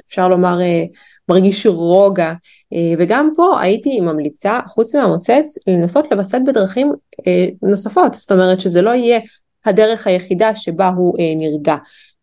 [0.07, 0.83] אפשר לומר אה,
[1.29, 2.33] מרגיש רוגע.
[2.73, 6.91] אה, וגם פה הייתי ממליצה חוץ מהמוצץ לנסות לווסת בדרכים
[7.27, 8.13] אה, נוספות.
[8.13, 9.19] זאת אומרת שזה לא יהיה
[9.65, 11.75] הדרך היחידה שבה הוא אה, נרגע.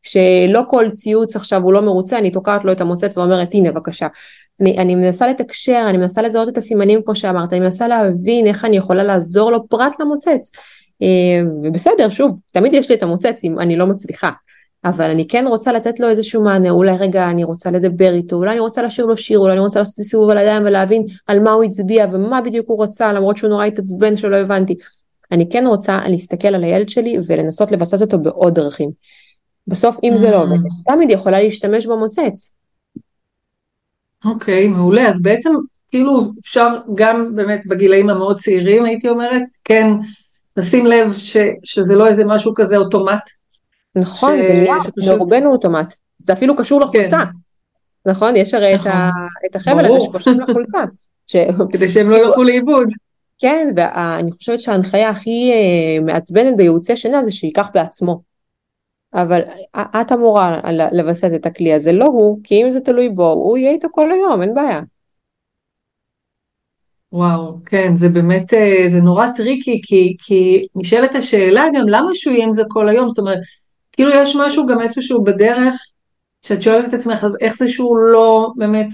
[0.03, 4.07] שלא כל ציוץ עכשיו הוא לא מרוצה אני תוקעת לו את המוצץ ואומרת הנה בבקשה.
[4.61, 8.65] אני, אני מנסה לתקשר אני מנסה לזהות את הסימנים כמו שאמרת אני מנסה להבין איך
[8.65, 10.51] אני יכולה לעזור לו פרט למוצץ.
[11.65, 14.31] ובסדר שוב תמיד יש לי את המוצץ אם אני לא מצליחה
[14.85, 18.51] אבל אני כן רוצה לתת לו איזשהו מענה, אולי רגע אני רוצה לדבר איתו, אולי
[18.51, 21.51] אני רוצה לשיר לו שיר, אולי אני רוצה לעשות סיבוב על הידיים ולהבין על מה
[21.51, 24.75] הוא הצביע ומה בדיוק הוא רצה, למרות שהוא נורא התעצבן שלא הבנתי.
[25.33, 28.91] אני כן רוצה להסתכל על הילד שלי ולנסות לבסס אותו בעוד דרכים.
[29.67, 30.93] בסוף אם זה לא עובד, mm.
[30.93, 32.53] תמיד יכולה להשתמש במוצץ.
[34.25, 35.09] אוקיי, okay, מעולה.
[35.09, 35.51] אז בעצם
[35.91, 39.87] כאילו אפשר גם באמת בגילאים המאוד צעירים הייתי אומרת, כן,
[40.57, 43.23] לשים לב ש, שזה לא איזה משהו כזה אוטומט,
[43.97, 44.47] נכון, ש...
[44.47, 48.11] זה נהיה לרובנו אוטומט, זה אפילו קשור לחולצה, כן.
[48.11, 48.37] נכון?
[48.37, 48.93] יש הרי נכון.
[49.51, 50.79] את החבל הזה שקושרים לחולצה.
[51.27, 51.37] ש...
[51.73, 52.89] כדי שהם לא ילכו לאיבוד.
[53.39, 58.21] כן, ואני חושבת שההנחיה הכי אה, מעצבנת בייעוצי שינה זה שייקח בעצמו.
[59.15, 59.41] אבל
[59.75, 60.61] את אמורה
[60.93, 64.13] לווסת את הכלי הזה, לא הוא, כי אם זה תלוי בו, הוא יהיה איתו כל
[64.13, 64.81] היום, אין בעיה.
[67.13, 72.35] וואו, כן, זה באמת, אה, זה נורא tricky, כי, כי נשאלת השאלה גם למה שהוא
[72.35, 73.39] יהיה עם זה כל היום, זאת אומרת,
[73.97, 75.75] כאילו יש משהו גם איפשהו בדרך,
[76.43, 78.89] שאת שואלת את עצמך, אז איך זה שהוא לא באמת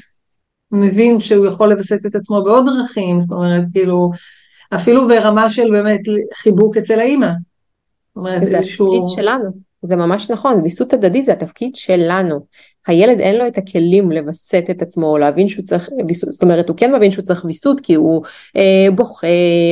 [0.73, 4.11] מבין שהוא יכול לווסת את עצמו בעוד דרכים, זאת אומרת, כאילו,
[4.75, 6.01] אפילו ברמה של באמת
[6.35, 7.31] חיבוק אצל האימא.
[8.17, 8.87] אומרת, זה איזשהו...
[8.87, 9.51] התפקיד שלנו,
[9.83, 12.41] זה ממש נכון, ויסות הדדי זה התפקיד שלנו.
[12.87, 16.69] הילד אין לו את הכלים לווסת את עצמו או להבין שהוא צריך ויסות, זאת אומרת
[16.69, 18.23] הוא כן מבין שהוא צריך ויסות כי הוא
[18.57, 19.27] אה, בוכה,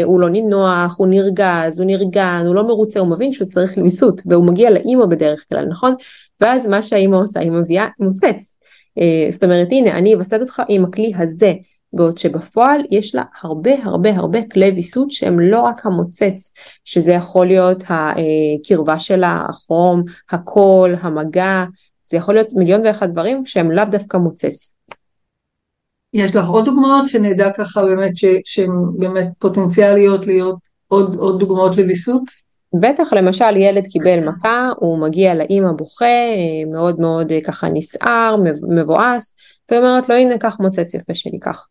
[0.05, 4.23] הוא לא נינוח, הוא נרגז, הוא נרגן, הוא לא מרוצה, הוא מבין שהוא צריך ויסות
[4.27, 5.95] והוא מגיע לאימא בדרך כלל, נכון?
[6.41, 8.55] ואז מה שהאימא עושה, היא מביאה מוצץ.
[8.99, 11.53] אה, זאת אומרת הנה אני אווסת אותך עם הכלי הזה.
[11.93, 16.53] בעוד שבפועל יש לה הרבה הרבה הרבה כלי ויסות שהם לא רק המוצץ,
[16.85, 21.65] שזה יכול להיות הקרבה שלה, החום, הקול, המגע,
[22.05, 24.75] זה יכול להיות מיליון ואחד דברים שהם לאו דווקא מוצץ.
[26.15, 28.13] יש לך עוד דוגמאות שנדע ככה באמת
[28.45, 32.23] שהן באמת פוטנציאליות להיות עוד, עוד דוגמאות לוויסות?
[32.81, 36.07] בטח, למשל ילד קיבל מכה, הוא מגיע לאימא בוכה,
[36.73, 38.37] מאוד מאוד ככה נסער,
[38.69, 39.35] מבואס,
[39.71, 41.67] ואומרת לו הנה קח מוצץ יפה שלי, קח.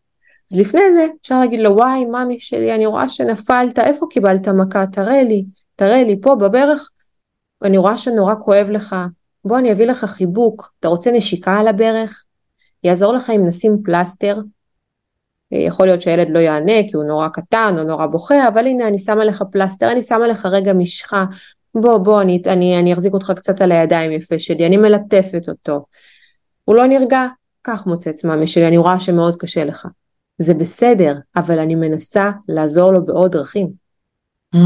[0.51, 4.86] אז לפני זה אפשר להגיד לו וואי ממי שלי אני רואה שנפלת איפה קיבלת מכה?
[4.88, 6.89] תראה לי תראה לי פה בברך
[7.63, 8.95] אני רואה שנורא כואב לך
[9.45, 12.23] בוא אני אביא לך חיבוק אתה רוצה נשיקה על הברך?
[12.83, 14.38] יעזור לך אם נשים פלסטר?
[15.53, 18.88] אה, יכול להיות שהילד לא יענה כי הוא נורא קטן או נורא בוכה אבל הנה
[18.88, 21.25] אני שמה לך פלסטר אני שמה לך רגע משחה.
[21.75, 25.86] בוא בוא אני, אני, אני אחזיק אותך קצת על הידיים יפה שלי אני מלטפת אותו.
[26.63, 27.27] הוא לא נרגע
[27.62, 29.88] קח מוצץ מאמי שלי אני רואה שמאוד קשה לך
[30.38, 33.67] זה בסדר, אבל אני מנסה לעזור לו בעוד דרכים.
[34.56, 34.60] Mm,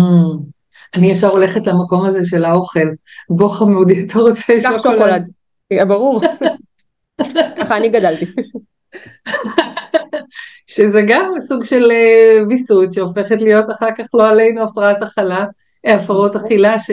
[0.95, 2.87] אני ישר הולכת למקום הזה של האוכל.
[3.29, 5.27] בוא חמודי, אתה רוצה שוקולד?
[5.87, 6.21] ברור.
[7.57, 8.25] ככה אני גדלתי.
[10.67, 15.45] שזה גם סוג של אה, ויסות שהופכת להיות אחר כך לא עלינו הפרעת אכלה,
[15.85, 16.91] אה, הפרעות אכילה ש...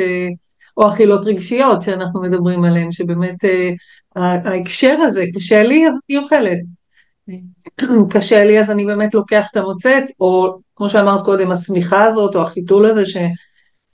[0.77, 3.71] או אכילות רגשיות שאנחנו מדברים עליהן, שבאמת אה,
[4.17, 6.59] ההקשר הזה, קשה לי אז אני אוכלת.
[8.15, 12.43] קשה לי אז אני באמת לוקח את המוצץ, או כמו שאמרת קודם, השמיכה הזאת או
[12.43, 13.17] החיתול הזה, ש,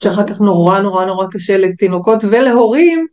[0.03, 3.07] שאחר כך נורא נורא נורא קשה לתינוקות ולהורים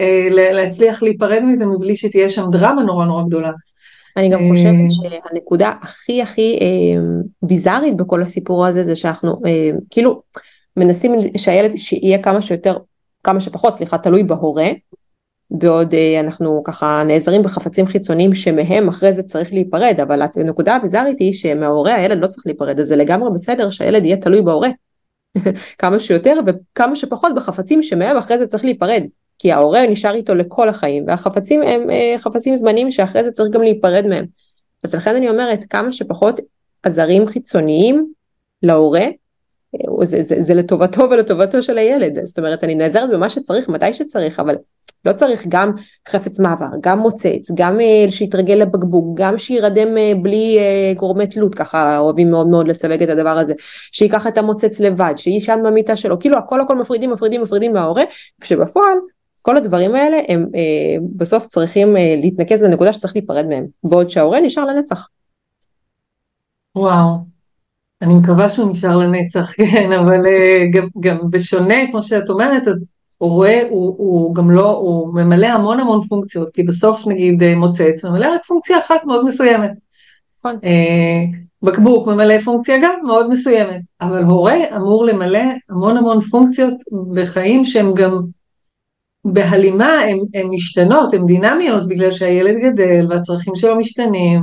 [0.00, 3.50] אה, להצליח להיפרד מזה מבלי שתהיה שם דרמה נורא נורא גדולה.
[4.16, 7.02] אני גם חושבת אה, שהנקודה הכי הכי אה,
[7.42, 10.22] ביזארית בכל הסיפור הזה זה שאנחנו אה, כאילו
[10.76, 12.76] מנסים שהילד שיהיה כמה שיותר,
[13.24, 14.68] כמה שפחות, סליחה, תלוי בהורה,
[15.50, 21.18] בעוד אה, אנחנו ככה נעזרים בחפצים חיצוניים שמהם אחרי זה צריך להיפרד, אבל הנקודה הביזארית
[21.18, 24.68] היא שמההורה הילד לא צריך להיפרד, אז זה לגמרי בסדר שהילד יהיה תלוי בהורה
[25.78, 29.02] כמה שיותר וכמה שפחות בחפצים שמהם אחרי זה צריך להיפרד,
[29.38, 33.62] כי ההורה נשאר איתו לכל החיים והחפצים הם אה, חפצים זמניים שאחרי זה צריך גם
[33.62, 34.26] להיפרד מהם.
[34.84, 36.40] אז לכן אני אומרת כמה שפחות
[36.82, 38.12] עזרים חיצוניים
[38.62, 39.06] להורה
[39.74, 43.94] אה, זה, זה, זה לטובתו ולטובתו של הילד, זאת אומרת אני נעזרת במה שצריך מתי
[43.94, 44.56] שצריך אבל
[45.04, 45.72] לא צריך גם
[46.08, 51.54] חפץ מעבר, גם מוצץ, גם אה, שיתרגל לבקבוק, גם שירדם אה, בלי אה, גורמי תלות,
[51.54, 53.54] ככה אוהבים מאוד מאוד לסווג את הדבר הזה,
[53.92, 58.02] שייקח את המוצץ לבד, שיישן במיטה שלו, כאילו הכל הכל מפרידים מפרידים מפרידים מההורה,
[58.40, 58.98] כשבפועל
[59.42, 64.40] כל הדברים האלה הם אה, בסוף צריכים אה, להתנקז לנקודה שצריך להיפרד מהם, בעוד שההורה
[64.40, 65.08] נשאר לנצח.
[66.76, 67.16] וואו,
[68.02, 72.88] אני מקווה שהוא נשאר לנצח, כן, אבל אה, גם, גם בשונה, כמו שאת אומרת, אז
[73.20, 77.56] הוא רואה, הוא, הוא גם לא, הוא ממלא המון המון פונקציות, כי בסוף נגיד אה,
[77.56, 79.70] מוצץ, ממלא רק פונקציה אחת מאוד מסוימת.
[80.38, 80.58] נכון.
[80.64, 81.24] אה,
[81.62, 86.74] בקבוק ממלא פונקציה גם מאוד מסוימת, אבל הורה אמור למלא המון המון פונקציות
[87.14, 88.18] בחיים שהם גם
[89.24, 90.00] בהלימה,
[90.34, 94.40] הן משתנות, הן דינמיות, בגלל שהילד גדל והצרכים שלו משתנים.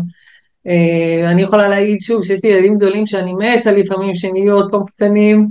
[0.68, 4.72] אה, אני יכולה להגיד שוב שיש לי ילדים גדולים שאני מתה לפעמים שהם יהיו עוד
[4.72, 5.48] פעם קטנים,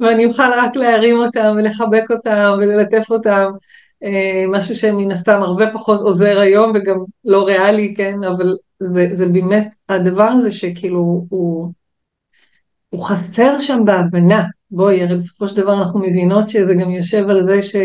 [0.00, 3.46] ואני אוכל רק להרים אותם ולחבק אותם וללטף אותם,
[4.04, 9.26] אה, משהו שמן הסתם הרבה פחות עוזר היום וגם לא ריאלי, כן, אבל זה, זה
[9.26, 11.72] באמת הדבר הזה שכאילו הוא,
[12.90, 14.44] הוא חסר שם בהבנה.
[14.70, 17.76] בואי, הרי בסופו של דבר אנחנו מבינות שזה גם יושב על זה ש...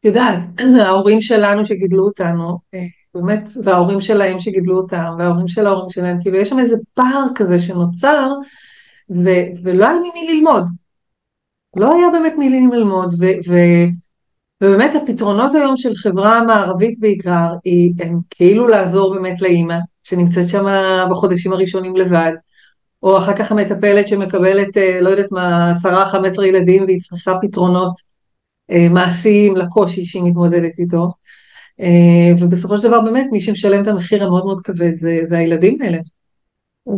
[0.00, 0.38] את יודעת,
[0.82, 6.36] ההורים שלנו שגידלו אותנו, אה, באמת, וההורים שלהם שגידלו אותם, וההורים של ההורים שלהם, כאילו
[6.36, 8.32] יש שם איזה פער כזה שנוצר,
[9.10, 10.64] ו- ולא היה ממי ללמוד.
[11.76, 13.86] לא היה באמת מילים ללמוד, ו- ו-
[14.62, 20.64] ובאמת הפתרונות היום של חברה מערבית בעיקר, היא, הם כאילו לעזור באמת לאימא, שנמצאת שם
[21.10, 22.32] בחודשים הראשונים לבד,
[23.02, 27.32] או אחר כך המטפלת שמקבלת, אה, לא יודעת מה, עשרה, חמש עשרה ילדים, והיא צריכה
[27.42, 27.92] פתרונות
[28.70, 31.10] אה, מעשיים לקושי שהיא מתמודדת איתו.
[31.80, 35.82] אה, ובסופו של דבר באמת מי שמשלם את המחיר המאוד מאוד כבד זה, זה הילדים
[35.82, 35.98] האלה.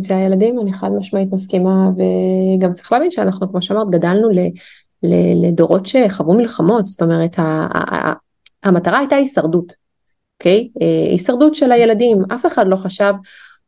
[0.01, 4.39] זה הילדים, אני חד משמעית מסכימה, וגם צריך להבין שאנחנו, כמו שאמרת, גדלנו ל,
[5.03, 8.13] ל, לדורות שחוו מלחמות, זאת אומרת, ה, ה, ה,
[8.63, 9.73] המטרה הייתה הישרדות,
[10.39, 10.69] אוקיי?
[10.75, 10.81] Okay?
[10.81, 13.13] אה, הישרדות של הילדים, אף אחד לא חשב,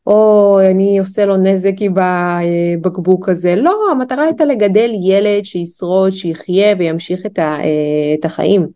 [0.07, 6.75] או אני עושה לו נזק עם הבקבוק הזה, לא, המטרה הייתה לגדל ילד שישרוד, שיחיה
[6.79, 7.57] וימשיך את, ה,
[8.19, 8.67] את החיים.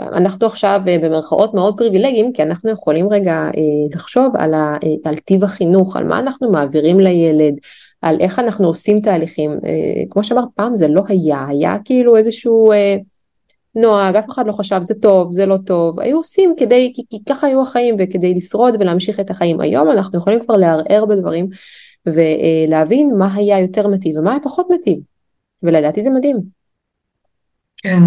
[0.00, 3.48] אנחנו עכשיו במרכאות מאוד פריבילגיים, כי אנחנו יכולים רגע
[3.94, 7.54] לחשוב על, ה, על טיב החינוך, על מה אנחנו מעבירים לילד,
[8.02, 9.58] על איך אנחנו עושים תהליכים.
[10.10, 12.72] כמו שאמרת פעם, זה לא היה, היה כאילו איזשהו...
[13.74, 17.18] נוהג, אף אחד לא חשב זה טוב, זה לא טוב, היו עושים כדי, כי, כי
[17.28, 19.60] ככה היו החיים וכדי לשרוד ולהמשיך את החיים.
[19.60, 21.48] היום אנחנו יכולים כבר לערער בדברים
[22.06, 24.98] ולהבין מה היה יותר מטיב ומה היה פחות מטיב,
[25.62, 26.61] ולדעתי זה מדהים.
[27.82, 28.02] כן,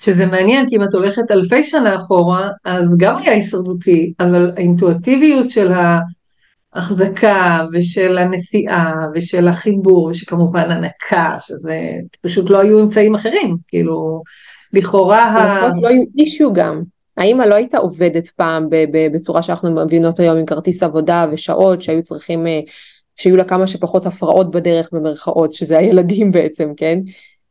[0.00, 5.50] שזה מעניין כי אם את הולכת אלפי שנה אחורה, אז גם היה הישרדותי, אבל האינטואטיביות
[5.50, 5.72] של
[6.74, 11.90] ההחזקה ושל הנסיעה ושל החיבור ושכמובן הנקה, שזה
[12.22, 14.22] פשוט לא היו אמצעים אחרים, כאילו
[14.72, 15.68] לכאורה ה...
[15.82, 16.82] לא היו אישו גם.
[17.16, 18.66] האמא לא הייתה עובדת פעם
[19.12, 22.60] בצורה שאנחנו מבינות היום עם כרטיס עבודה ושעות שהיו צריכים, אה,
[23.16, 26.98] שיהיו לה כמה שפחות הפרעות בדרך במרכאות, שזה הילדים בעצם, כן?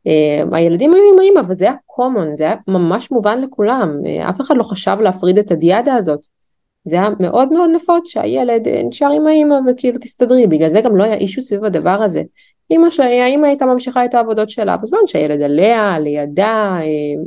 [0.08, 4.42] אה, הילדים היו עם האמא, וזה היה common, זה היה ממש מובן לכולם, אה, אף
[4.42, 6.20] אחד לא חשב להפריד את הדיאדה הזאת.
[6.86, 11.04] זה היה מאוד מאוד נפוץ שהילד נשאר עם האמא וכאילו תסתדרי, בגלל זה גם לא
[11.04, 12.22] היה אישו סביב הדבר הזה.
[12.72, 17.24] אמא שלי, האמא הייתה ממשיכה את העבודות שלה בזמן שהילד עליה, לידה, אה,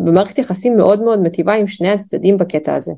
[0.00, 2.92] במערכת יחסים מאוד מאוד מטיבה עם שני הצדדים בקטע הזה.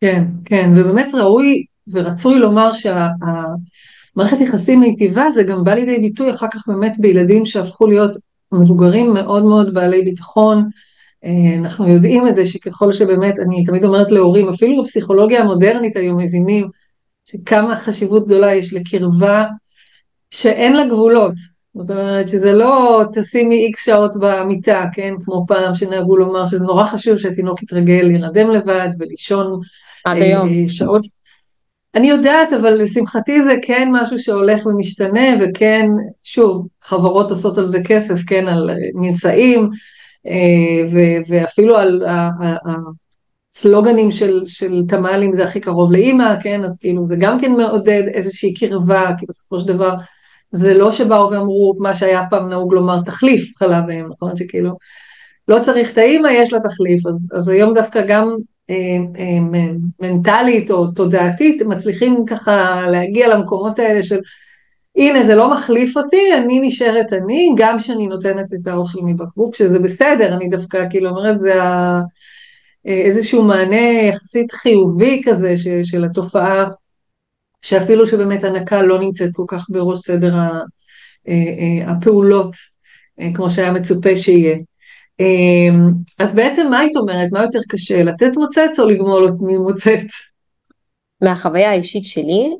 [0.00, 2.72] כן, כן, ובאמת ראוי ורצוי לומר
[4.14, 8.16] שהמערכת יחסים מיטיבה זה גם בא לידי ביטוי אחר כך באמת בילדים שהפכו להיות
[8.52, 10.68] מבוגרים מאוד מאוד בעלי ביטחון.
[11.24, 16.18] אה, אנחנו יודעים את זה שככל שבאמת, אני תמיד אומרת להורים, אפילו בפסיכולוגיה המודרנית היום
[16.18, 16.68] מבינים
[17.24, 19.44] שכמה חשיבות גדולה יש לקרבה
[20.30, 21.34] שאין לה גבולות.
[21.74, 26.84] זאת אומרת שזה לא תשימי איקס שעות במיטה, כן, כמו פעם שנהגו לומר שזה נורא
[26.84, 29.60] חשוב שהתינוק יתרגל להירדם לבד ולישון
[30.04, 30.68] עד אה, היום.
[30.68, 31.06] שעות.
[31.94, 35.86] אני יודעת, אבל לשמחתי זה כן משהו שהולך ומשתנה, וכן,
[36.24, 39.70] שוב, חברות עושות על זה כסף, כן, על מנשאים,
[40.26, 42.02] אה, ואפילו על
[43.54, 48.02] הסלוגנים של, של תמ"לים זה הכי קרוב לאימא, כן, אז כאילו זה גם כן מעודד
[48.14, 49.94] איזושהי קרבה, כי בסופו של דבר
[50.52, 54.36] זה לא שבאו ואמרו מה שהיה פעם נהוג לומר תחליף חלב אם, נכון?
[54.36, 54.70] שכאילו
[55.48, 58.38] לא צריך את האימא, יש לה תחליף, אז, אז היום דווקא גם אה, אה,
[60.00, 64.18] מנטלית או תודעתית מצליחים ככה להגיע למקומות האלה של
[64.96, 69.78] הנה זה לא מחליף אותי, אני נשארת אני, גם שאני נותנת את האוכל מבקבוק, שזה
[69.78, 71.54] בסדר, אני דווקא כאילו אומרת זה
[72.84, 76.64] איזשהו מענה יחסית חיובי כזה ש, של התופעה
[77.62, 80.60] שאפילו שבאמת הנקה לא נמצאת כל כך בראש סדר אה,
[81.28, 82.54] אה, הפעולות,
[83.20, 84.56] אה, כמו שהיה מצופה שיהיה.
[86.18, 87.32] אז בעצם מה היית אומרת?
[87.32, 90.04] מה יותר קשה, לתת מוצץ או לגמול ממוצץ?
[91.22, 92.50] מהחוויה האישית שלי,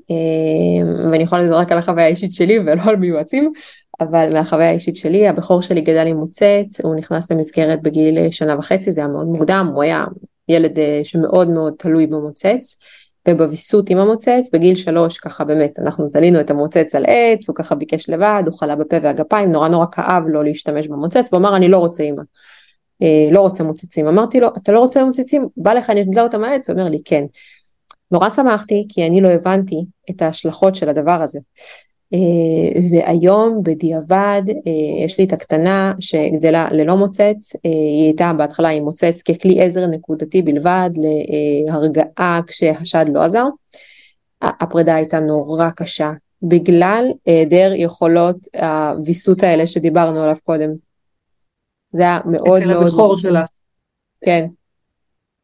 [1.10, 3.52] ואני יכולה לדבר רק על החוויה האישית שלי ולא על מיועצים,
[4.00, 8.92] אבל מהחוויה האישית שלי, הבכור שלי גדל עם מוצץ, הוא נכנס למסגרת בגיל שנה וחצי,
[8.92, 10.04] זה היה מאוד מוקדם, הוא היה
[10.48, 12.76] ילד שמאוד מאוד תלוי במוצץ.
[13.28, 17.74] ובוויסות עם המוצץ, בגיל שלוש ככה באמת אנחנו תלינו את המוצץ על עץ, הוא ככה
[17.74, 21.68] ביקש לבד, הוא חלה בפה והגפיים, נורא נורא כאב לו להשתמש במוצץ, והוא אמר אני
[21.68, 22.22] לא רוצה אימא,
[23.02, 26.40] אה, לא רוצה מוצצים, אמרתי לו אתה לא רוצה מוצצים, בא לך אני אתגלה אותם
[26.40, 27.24] מהעץ, הוא אומר לי כן.
[28.10, 31.38] נורא שמחתי כי אני לא הבנתי את ההשלכות של הדבר הזה.
[32.12, 38.68] אה, והיום בדיעבד אה, יש לי את הקטנה שגדלה ללא מוצץ, אה, היא הייתה בהתחלה
[38.68, 40.90] עם מוצץ ככלי עזר נקודתי בלבד
[41.66, 43.44] להרגעה כשהשד לא עזר.
[44.42, 46.12] הפרידה הייתה נורא קשה
[46.42, 50.70] בגלל היעדר יכולות הוויסות האלה שדיברנו עליו קודם.
[51.92, 52.82] זה היה מאוד אצל מאוד...
[52.86, 53.44] אצל הבכור שלה.
[54.24, 54.46] כן.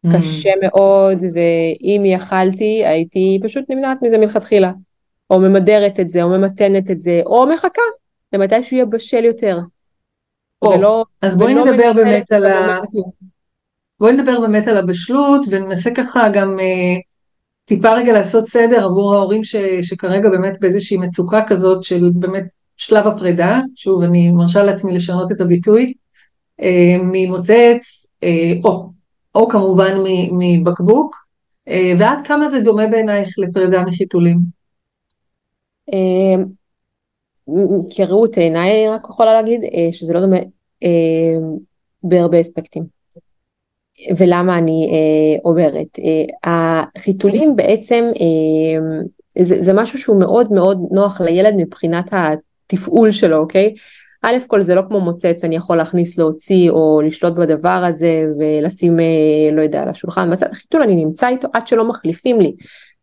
[0.07, 0.11] Mm.
[0.19, 4.73] קשה מאוד ואם יכלתי הייתי פשוט נמנעת מזה מלכתחילה.
[5.31, 7.83] או ממדרת את זה, או ממתנת את זה, או מחכה
[8.33, 9.59] למתי שהוא יהיה בשל יותר.
[10.63, 12.81] או, ולא, אז בואי נדבר באמת על ה...
[14.01, 17.01] בואי נדבר באמת על הבשלות, וננסה ככה גם אה,
[17.65, 22.45] טיפה רגע לעשות סדר עבור ההורים ש, שכרגע באמת באיזושהי מצוקה כזאת של באמת
[22.77, 25.93] שלב הפרידה, שוב אני מרשה לעצמי לשנות את הביטוי,
[26.63, 28.91] אה, ממוצץ, אה, או,
[29.35, 29.99] או כמובן
[30.33, 31.17] מבקבוק,
[31.69, 34.60] אה, ועד כמה זה דומה בעינייך לפרידה מחיתולים?
[35.93, 36.45] אמ,
[37.91, 40.39] כראות עיניי רק יכולה להגיד אה, שזה לא דומה
[40.83, 41.57] אמ,
[42.03, 43.01] בהרבה אספקטים.
[44.17, 45.99] ולמה אני אה, אומרת?
[45.99, 49.03] אה, החיתולים בעצם אמ,
[49.39, 53.75] זה, זה משהו שהוא מאוד מאוד נוח לילד מבחינת התפעול שלו, אוקיי?
[54.23, 58.97] א' כל זה לא כמו מוצץ, אני יכול להכניס להוציא או לשלוט בדבר הזה ולשים,
[59.53, 62.55] לא יודע, על השולחן בצד החיתול, אני נמצא איתו עד שלא מחליפים לי.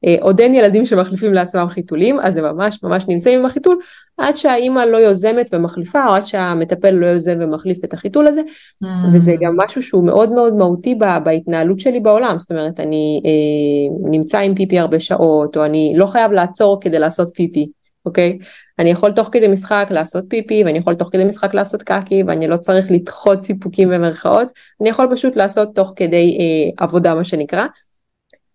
[0.05, 3.79] אה, עוד אין ילדים שמחליפים לעצמם חיתולים, אז הם ממש ממש נמצאים עם החיתול,
[4.17, 8.41] עד שהאימא לא יוזמת ומחליפה, או עד שהמטפל לא יוזם ומחליף את החיתול הזה,
[8.83, 8.87] mm.
[9.13, 14.39] וזה גם משהו שהוא מאוד מאוד מהותי בהתנהלות שלי בעולם, זאת אומרת, אני אה, נמצא
[14.39, 17.69] עם פיפי הרבה שעות, או אני לא חייב לעצור כדי לעשות פיפי,
[18.05, 18.37] אוקיי?
[18.79, 22.47] אני יכול תוך כדי משחק לעשות פיפי, ואני יכול תוך כדי משחק לעשות קקי, ואני
[22.47, 24.47] לא צריך לדחות סיפוקים במרכאות,
[24.81, 27.65] אני יכול פשוט לעשות תוך כדי אה, עבודה מה שנקרא.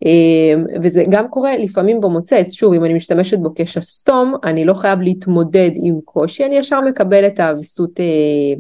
[0.07, 5.01] אה, וזה גם קורה לפעמים במוצץ, שוב אם אני משתמשת בו כשסתום, אני לא חייב
[5.01, 8.55] להתמודד עם קושי, אני ישר מקבל את הוויסות אה,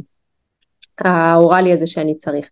[1.00, 2.50] האוראלי הזה שאני צריך.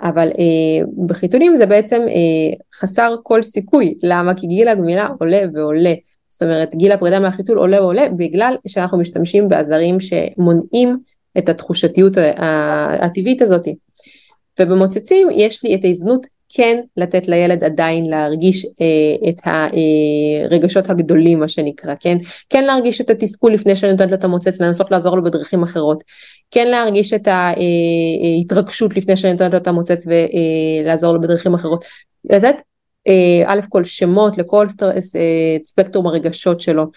[0.00, 4.34] אבל אה, בחיתולים זה בעצם אה, חסר כל סיכוי, למה?
[4.34, 5.94] כי גיל הגמילה עולה ועולה.
[6.28, 10.98] זאת אומרת גיל הפרידה מהחיתול עולה ועולה בגלל שאנחנו משתמשים בעזרים שמונעים
[11.38, 12.12] את התחושתיות
[13.00, 13.68] הטבעית הזאת.
[14.60, 21.48] ובמוצצים יש לי את ההזדמנות כן לתת לילד עדיין להרגיש אה, את הרגשות הגדולים מה
[21.48, 22.16] שנקרא, כן?
[22.50, 26.04] כן להרגיש את התסכול לפני שאני נותנת לו את המוצץ, לנסות לעזור לו בדרכים אחרות.
[26.50, 31.84] כן להרגיש את ההתרגשות לפני שאני נותנת לו את המוצץ ולעזור לו בדרכים אחרות.
[32.24, 32.56] לתת
[33.08, 35.00] אה, א' כל שמות לכל אה,
[35.64, 36.88] ספקטרום הרגשות שלו אה,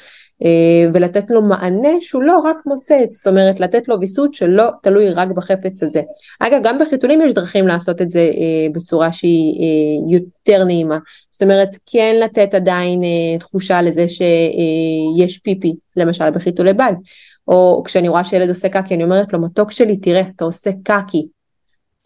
[0.93, 5.27] ולתת לו מענה שהוא לא רק מוצץ, זאת אומרת לתת לו ויסות שלא תלוי רק
[5.27, 6.01] בחפץ הזה.
[6.39, 8.31] אגב גם בחיתולים יש דרכים לעשות את זה
[8.73, 9.61] בצורה שהיא
[10.07, 10.97] יותר נעימה,
[11.31, 13.01] זאת אומרת כן לתת עדיין
[13.39, 16.93] תחושה לזה שיש פיפי למשל בחיתולי בד,
[17.47, 21.25] או כשאני רואה שילד עושה קקי אני אומרת לו מתוק שלי תראה אתה עושה קקי,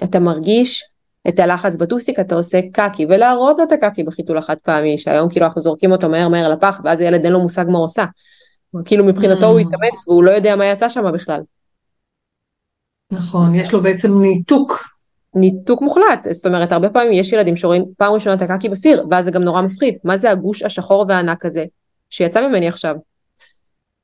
[0.03, 0.83] אתה מרגיש
[1.27, 5.45] את הלחץ בטוסיק אתה עושה קקי ולהראות לו את הקקי בחיתול החד פעמי שהיום כאילו
[5.45, 8.05] אנחנו זורקים אותו מהר מהר לפח ואז הילד אין לו מושג מה עושה.
[8.85, 9.61] כאילו מבחינתו הוא mm.
[9.61, 11.41] התאמץ והוא לא יודע מה יצא שם בכלל.
[13.11, 14.95] נכון, יש לו בעצם ניתוק.
[15.35, 19.25] ניתוק מוחלט, זאת אומרת הרבה פעמים יש ילדים שרואים פעם ראשונה את הקקי בסיר ואז
[19.25, 21.65] זה גם נורא מפחיד, מה זה הגוש השחור והענק הזה
[22.09, 22.95] שיצא ממני עכשיו?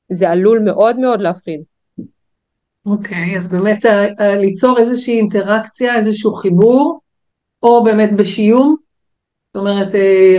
[0.09, 1.61] זה עלול מאוד מאוד להפחיד.
[2.85, 7.00] אוקיי, okay, אז באמת אה, אה, ליצור איזושהי אינטראקציה, איזשהו חיבור,
[7.63, 8.75] או באמת בשיום,
[9.53, 10.37] זאת אומרת, אה,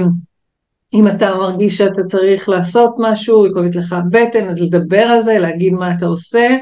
[0.95, 5.39] אם אתה מרגיש שאתה צריך לעשות משהו, היא כואבת לך בטן, אז לדבר על זה,
[5.39, 6.57] להגיד מה אתה עושה,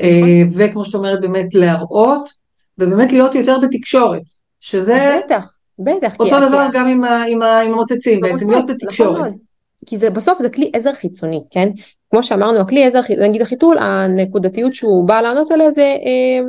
[0.00, 0.50] אה, נכון.
[0.54, 2.30] וכמו שאת אומרת, באמת להראות,
[2.78, 4.22] ובאמת להיות יותר בתקשורת,
[4.60, 5.20] שזה...
[5.24, 6.16] בטח, בטח.
[6.20, 6.78] אותו כי דבר כי...
[6.78, 9.20] גם עם, ה, עם, ה, עם המוצצים, בעצם להיות נכון בתקשורת.
[9.20, 9.38] נכון
[9.86, 11.68] כי זה בסוף זה כלי עזר חיצוני, כן?
[12.10, 16.46] כמו שאמרנו, הכלי עזר, נגיד החיתול, הנקודתיות שהוא בא לענות עליה זה אה,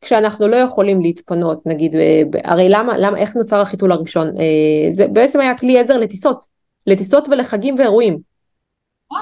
[0.00, 5.06] כשאנחנו לא יכולים להתפנות נגיד אה, הרי למה למה איך נוצר החיתול הראשון אה, זה
[5.08, 6.46] בעצם היה כלי עזר לטיסות
[6.86, 8.18] לטיסות ולחגים ואירועים.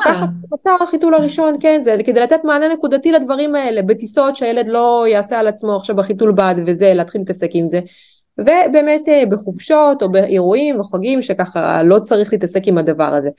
[0.05, 5.05] ככה נוצר החיתול הראשון כן זה כדי לתת מענה נקודתי לדברים האלה בטיסות שהילד לא
[5.09, 7.81] יעשה על עצמו עכשיו בחיתול בד וזה להתחיל להתעסק עם זה
[8.39, 13.31] ובאמת אה, בחופשות או באירועים וחגים שככה לא צריך להתעסק עם הדבר הזה.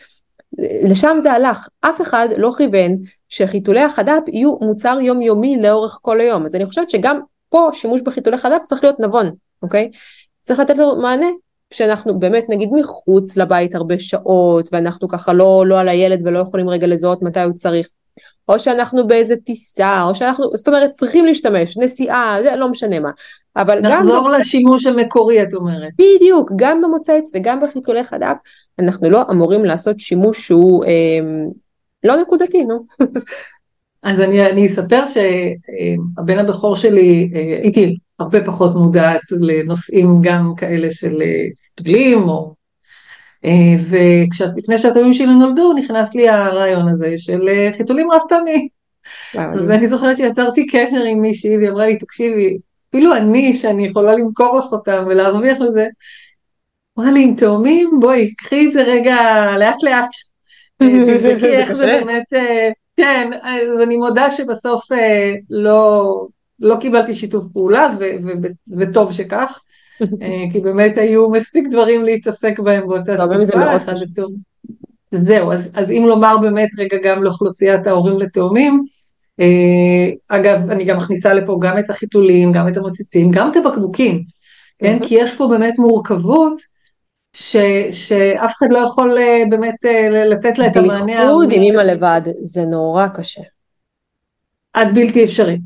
[0.83, 2.97] לשם זה הלך, אף אחד לא כיוון
[3.29, 7.19] שחיתולי החד"פ יהיו מוצר יומיומי לאורך כל היום, אז אני חושבת שגם
[7.49, 9.91] פה שימוש בחיתולי חד"פ צריך להיות נבון, אוקיי?
[10.41, 11.27] צריך לתת לו מענה
[11.69, 16.69] כשאנחנו באמת נגיד מחוץ לבית הרבה שעות ואנחנו ככה לא, לא על הילד ולא יכולים
[16.69, 17.89] רגע לזהות מתי הוא צריך,
[18.49, 23.09] או שאנחנו באיזה טיסה, או שאנחנו, זאת אומרת צריכים להשתמש, נסיעה, זה לא משנה מה.
[23.55, 24.07] אבל נחזור גם...
[24.07, 25.91] נחזור לשימוש המקורי את אומרת.
[25.93, 28.35] בדיוק, גם במוצץ וגם בחיתולי חד"פ,
[28.79, 30.89] אנחנו לא אמורים לעשות שימוש שהוא אה,
[32.03, 32.85] לא נקודתי, נו.
[34.03, 40.91] אז אני, אני אספר שהבן הבכור שלי, אה, הייתי הרבה פחות מודעת לנושאים גם כאלה
[40.91, 41.21] של
[41.81, 42.53] גלים, אה, או...
[43.45, 48.67] אה, ולפני שהתאומים שלי נולדו, נכנס לי הרעיון הזה של חיתולים רב פעמי.
[49.67, 52.57] ואני זוכרת שיצרתי קשר עם מישהי, והיא אמרה לי, תקשיבי,
[52.89, 55.87] אפילו אני, שאני יכולה למכור לך אותם ולהרוויח לזה,
[56.99, 59.15] אמרה לי, עם תאומים, בואי, קחי את זה רגע
[59.59, 60.09] לאט לאט.
[60.77, 66.27] תבדקי איך זה באמת, אה, כן, אז אני מודה שבסוף אה, לא,
[66.59, 67.87] לא קיבלתי שיתוף פעולה,
[68.77, 69.59] וטוב שכך,
[70.01, 74.23] אה, כי באמת היו מספיק דברים להתעסק בהם באותה תקופה.
[75.11, 78.83] זהו, אז, אז אם לומר באמת רגע גם לאוכלוסיית ההורים לתאומים,
[80.29, 84.23] אגב, אני גם מכניסה לפה גם את החיתולים, גם את המוצצים, גם את הבקבוקים,
[84.79, 84.99] כן?
[85.01, 86.61] כי יש פה באמת מורכבות
[87.39, 87.55] ש,
[87.91, 91.05] שאף אחד לא יכול אה, באמת אה, לתת לה את המענה.
[91.05, 93.41] בייחוד עם אימא לבד, זה נורא קשה.
[94.73, 95.57] עד בלתי אפשרי.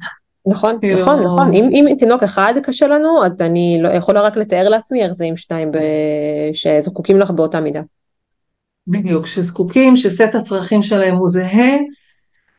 [0.47, 1.01] נכון, כאילו...
[1.01, 1.53] נכון, נכון.
[1.53, 5.25] אם, אם תינוק אחד קשה לנו, אז אני לא יכולה רק לתאר לעצמי איך זה
[5.25, 5.77] עם שניים ב...
[6.53, 7.81] שזקוקים לך באותה מידה.
[8.87, 11.77] בדיוק, שזקוקים, שסט הצרכים שלהם הוא זהה,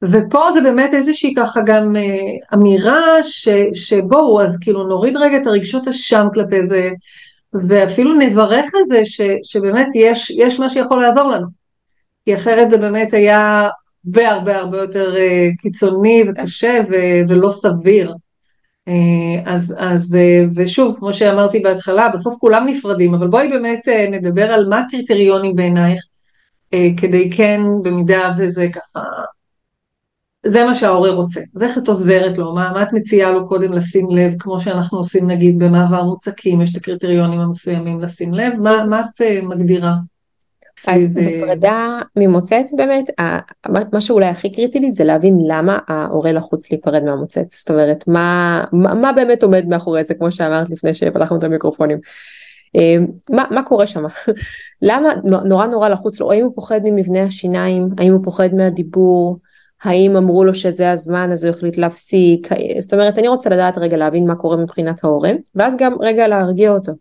[0.03, 5.47] ופה זה באמת איזושהי ככה גם אה, אמירה ש, שבואו, אז כאילו נוריד רגע את
[5.47, 6.91] הרגשות אשם כלפי זה,
[7.55, 11.47] ואפילו נברך על זה ש, שבאמת יש, יש מה שיכול לעזור לנו.
[12.25, 13.69] כי אחרת זה באמת היה
[14.07, 16.95] הרבה הרבה הרבה יותר uh, קיצוני וקשה ו,
[17.29, 18.15] ולא סביר.
[18.89, 18.93] Uh,
[19.47, 24.69] אז, אז uh, ושוב, כמו שאמרתי בהתחלה, בסוף כולם נפרדים, אבל בואי באמת נדבר על
[24.69, 26.01] מה הקריטריונים בעינייך,
[26.97, 29.01] כדי כן, במידה וזה ככה
[30.47, 31.41] זה מה שההורה רוצה.
[31.55, 32.55] ואיך את עוזרת לו?
[32.55, 36.71] מה, מה את מציעה לו קודם לשים לב, כמו שאנחנו עושים נגיד במעבר מוצקים, יש
[36.71, 39.95] את הקריטריונים המסוימים לשים לב, מה, מה את uh, מגדירה?
[40.89, 43.11] אז בפרידה ממוצץ באמת,
[43.93, 48.65] מה שאולי הכי קריטי לי זה להבין למה ההורה לחוץ להיפרד מהמוצץ, זאת אומרת מה,
[48.73, 51.99] מה, מה באמת עומד מאחורי זה כמו שאמרת לפני שפתחנו את המיקרופונים.
[52.77, 52.97] אה,
[53.31, 54.05] מה, מה קורה שם?
[54.83, 59.39] למה נורא נורא לחוץ לו, האם הוא פוחד ממבנה השיניים, האם הוא פוחד מהדיבור,
[59.83, 62.49] האם אמרו לו שזה הזמן אז הוא החליט להפסיק,
[62.81, 66.71] זאת אומרת אני רוצה לדעת רגע להבין מה קורה מבחינת ההורה ואז גם רגע להרגיע
[66.71, 66.93] אותו.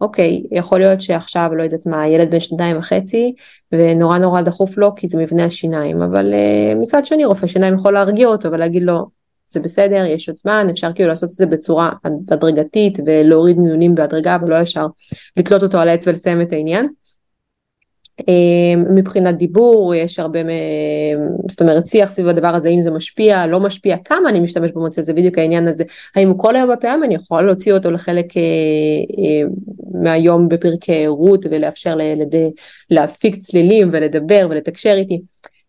[0.00, 3.34] אוקיי, יכול להיות שעכשיו לא יודעת מה, ילד בן שנתיים וחצי
[3.72, 7.94] ונורא נורא דחוף לו כי זה מבנה השיניים, אבל uh, מצד שני רופא שיניים יכול
[7.94, 9.06] להרגיע אותו ולהגיד לו
[9.50, 11.90] זה בסדר, יש עוד זמן, אפשר כאילו לעשות את זה בצורה
[12.30, 14.86] הדרגתית ולהוריד מינונים בהדרגה ולא ישר
[15.36, 16.88] לתלות אותו על העץ ולסיים את העניין.
[18.28, 20.38] אמ, מבחינת דיבור יש הרבה,
[21.50, 25.02] זאת אומרת שיח סביב הדבר הזה, אם זה משפיע, לא משפיע, כמה אני משתמש במוצא,
[25.02, 25.84] זה בדיוק העניין הזה,
[26.16, 29.48] האם כל היום בפעם אני יכולה להוציא אותו לחלק אה, אה,
[30.02, 32.34] מהיום בפרקי רות ולאפשר לילד
[32.90, 35.20] להפיק צלילים ולדבר ולתקשר איתי.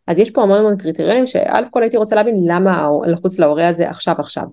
[0.07, 3.89] אז יש פה המון המון קריטריונים שא' כל הייתי רוצה להבין למה לחוץ להורה הזה
[3.89, 4.43] עכשיו עכשיו.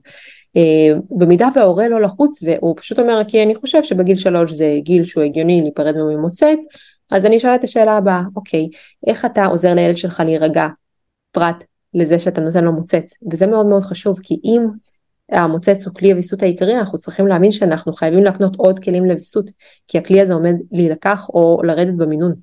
[0.58, 5.04] Uh, במידה וההורה לא לחוץ והוא פשוט אומר כי אני חושב שבגיל שלוש זה גיל
[5.04, 6.66] שהוא הגיוני להיפרד ממוצץ
[7.12, 8.68] אז אני אשאל את השאלה הבאה, אוקיי,
[9.06, 10.68] איך אתה עוזר לילד שלך להירגע
[11.32, 14.66] פרט לזה שאתה נותן לו מוצץ, וזה מאוד מאוד חשוב, כי אם
[15.32, 19.50] המוצץ הוא כלי הוויסות העיקרי, אנחנו צריכים להבין שאנחנו חייבים להקנות עוד כלים לוויסות,
[19.88, 22.34] כי הכלי הזה עומד להילקח או לרדת במינון.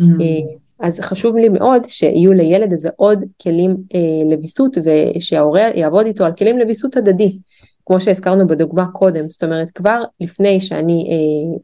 [0.00, 0.04] Mm.
[0.04, 6.24] אה, אז חשוב לי מאוד שיהיו לילד הזה עוד כלים אה, לוויסות ושההורה יעבוד איתו
[6.24, 7.38] על כלים לוויסות הדדי,
[7.86, 11.58] כמו שהזכרנו בדוגמה קודם, זאת אומרת כבר לפני שאני אה,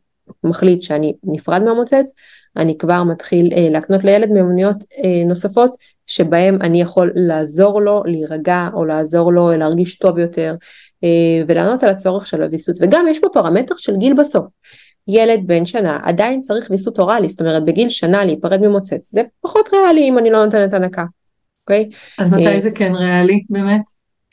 [0.44, 2.12] מחליט שאני נפרד מהמוצץ,
[2.56, 5.74] אני כבר מתחיל אה, להקנות לילד מיומנויות אה, נוספות
[6.06, 10.54] שבהם אני יכול לעזור לו להירגע או לעזור לו להרגיש טוב יותר
[11.04, 14.44] אה, ולענות על הצורך של הוויסות וגם יש פה פרמטר של גיל בסוף.
[15.08, 19.68] ילד בן שנה עדיין צריך ויסות אוראלי, זאת אומרת בגיל שנה להיפרד ממוצץ, זה פחות
[19.72, 21.04] ריאלי אם אני לא נותנת הנקה,
[21.60, 21.90] אוקיי?
[22.18, 23.82] אז מתי אה, זה כן ריאלי באמת?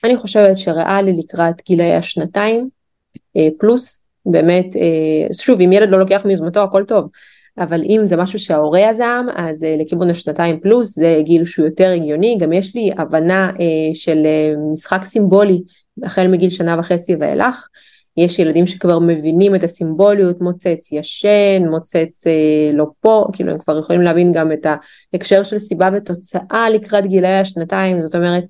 [0.03, 2.69] אני חושבת שריאלי לקראת גילאי השנתיים
[3.37, 7.09] אה, פלוס, באמת, אה, שוב, אם ילד לא לוקח מיוזמתו הכל טוב,
[7.57, 11.89] אבל אם זה משהו שההורה יזם, אז אה, לכיוון השנתיים פלוס זה גיל שהוא יותר
[11.89, 14.27] הגיוני, גם יש לי הבנה אה, של
[14.71, 15.61] משחק סימבולי
[16.03, 17.67] החל מגיל שנה וחצי ואילך.
[18.17, 23.79] יש ילדים שכבר מבינים את הסימבוליות, מוצץ ישן, מוצץ אה, לא פה, כאילו הם כבר
[23.79, 24.65] יכולים להבין גם את
[25.13, 28.43] ההקשר של סיבה ותוצאה לקראת גילאי השנתיים, זאת אומרת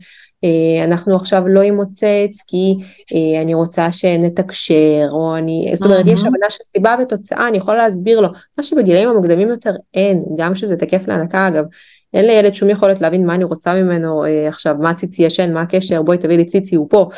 [0.83, 2.75] אנחנו עכשיו לא עם מוצץ כי
[3.13, 7.77] אה, אני רוצה שנתקשר או אני זאת אומרת יש הבנה של סיבה ותוצאה אני יכולה
[7.77, 8.27] להסביר לו.
[8.57, 11.65] מה שבגילאים המוקדמים יותר אין גם שזה תקף להנקה אגב
[12.13, 15.61] אין לילד שום יכולת להבין מה אני רוצה ממנו אה, עכשיו מה ציצי ישן מה
[15.61, 17.09] הקשר בואי תביא לי ציצי הוא פה.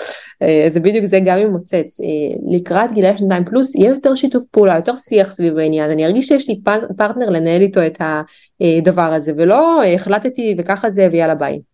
[0.41, 2.01] אה, זה בדיוק זה גם עם מוצץ.
[2.01, 5.91] אה, לקראת גילאי שנתיים פלוס יהיה יותר שיתוף פעולה יותר שיח סביב העניין.
[5.91, 6.59] אני ארגיש שיש לי
[6.97, 11.72] פרטנר לנהל איתו את הדבר הזה ולא אה, החלטתי וככה זה ויאללה ביי.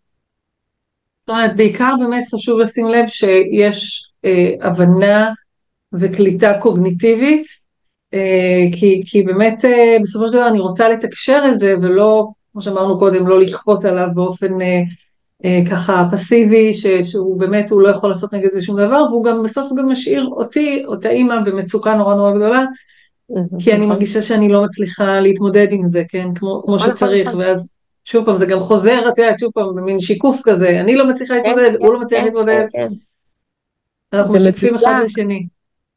[1.29, 5.29] זאת אומרת, בעיקר באמת חשוב לשים לב שיש אה, הבנה
[5.93, 7.45] וקליטה קוגניטיבית,
[8.13, 12.61] אה, כי, כי באמת אה, בסופו של דבר אני רוצה לתקשר את זה ולא, כמו
[12.61, 14.81] שאמרנו קודם, לא לכפות עליו באופן אה,
[15.45, 19.25] אה, ככה פסיבי, ש, שהוא באמת, הוא לא יכול לעשות נגד זה שום דבר, והוא
[19.25, 22.63] גם בסוף גם משאיר אותי, אותה אימא במצוקה נורא נורא גדולה,
[23.59, 23.89] כי אני נכון.
[23.89, 27.41] מרגישה שאני לא מצליחה להתמודד עם זה, כן, כמו, כמו נכון, שצריך, נכון.
[27.41, 27.78] ואז
[28.11, 31.33] שוב פעם, זה גם חוזר, את יודעת, שוב פעם, במין שיקוף כזה, אני לא מצליחה
[31.33, 32.65] כן, להתמודד, הוא לא מצליח כן, להתמודד.
[32.71, 32.87] כן,
[34.13, 35.47] אנחנו משקפים אחד לשני.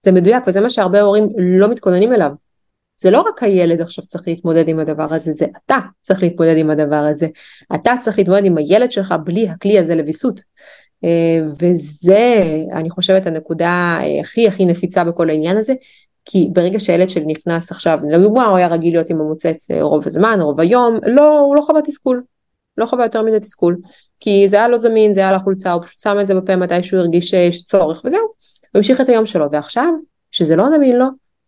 [0.04, 2.30] זה מדויק, וזה מה שהרבה הורים לא מתכוננים אליו.
[2.98, 6.70] זה לא רק הילד עכשיו צריך להתמודד עם הדבר הזה, זה אתה צריך להתמודד עם
[6.70, 7.26] הדבר הזה.
[7.74, 10.42] אתה צריך להתמודד עם הילד שלך בלי הכלי הזה לוויסות.
[11.04, 12.42] אה, וזה,
[12.72, 15.74] אני חושבת, הנקודה אה, הכי הכי נפיצה בכל העניין הזה,
[16.24, 20.06] כי ברגע שהילד שלי נכנס עכשיו, לדוגמה הוא היה רגיל להיות עם המוצץ אה, רוב
[20.06, 22.22] הזמן, רוב היום, לא, הוא לא חווה תסכול,
[22.78, 23.76] לא חווה יותר מדי תסכול,
[24.20, 26.56] כי זה היה לא זמין, זה היה על החולצה, הוא פשוט שם את זה בפה
[26.56, 28.30] מתי שהוא הרגיש שיש צורך וזהו, הוא
[28.74, 29.92] המשיך את היום שלו, ועכשיו,
[30.30, 31.06] שזה לא זמין לו,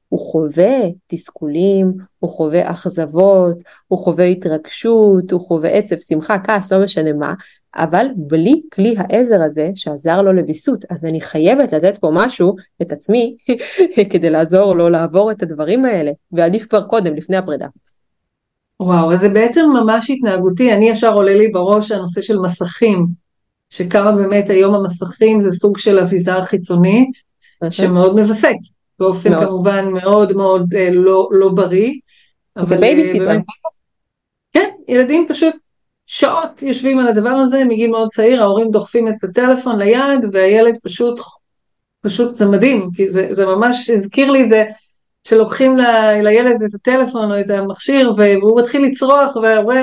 [0.08, 6.84] הוא חווה תסכולים, הוא חווה אכזבות, הוא חווה התרגשות, הוא חווה עצב, שמחה, כעס, לא
[6.84, 7.34] משנה מה,
[7.76, 12.92] אבל בלי כלי העזר הזה שעזר לו לוויסות, אז אני חייבת לתת פה משהו, את
[12.92, 13.36] עצמי,
[14.10, 17.66] כדי לעזור לו לעבור את הדברים האלה, ועדיף כבר קודם, לפני הפרידה.
[18.80, 23.06] וואו, אז זה בעצם ממש התנהגותי, אני ישר עולה לי בראש הנושא של מסכים,
[23.70, 27.06] שכמה באמת היום המסכים זה סוג של אביזר חיצוני,
[27.70, 28.48] שמאוד מווסת,
[28.98, 29.44] באופן מאוד.
[29.44, 31.92] כמובן מאוד מאוד אה, לא, לא בריא.
[32.58, 33.30] זה בייביסיטר.
[33.30, 33.36] אה,
[34.52, 35.54] כן, ילדים פשוט
[36.06, 41.20] שעות יושבים על הדבר הזה מגיל מאוד צעיר, ההורים דוחפים את הטלפון ליד והילד פשוט,
[42.00, 44.64] פשוט זה מדהים, כי זה, זה ממש הזכיר לי את זה
[45.28, 45.82] שלוקחים ל,
[46.22, 49.82] לילד את הטלפון או את המכשיר והוא מתחיל לצרוח וההורה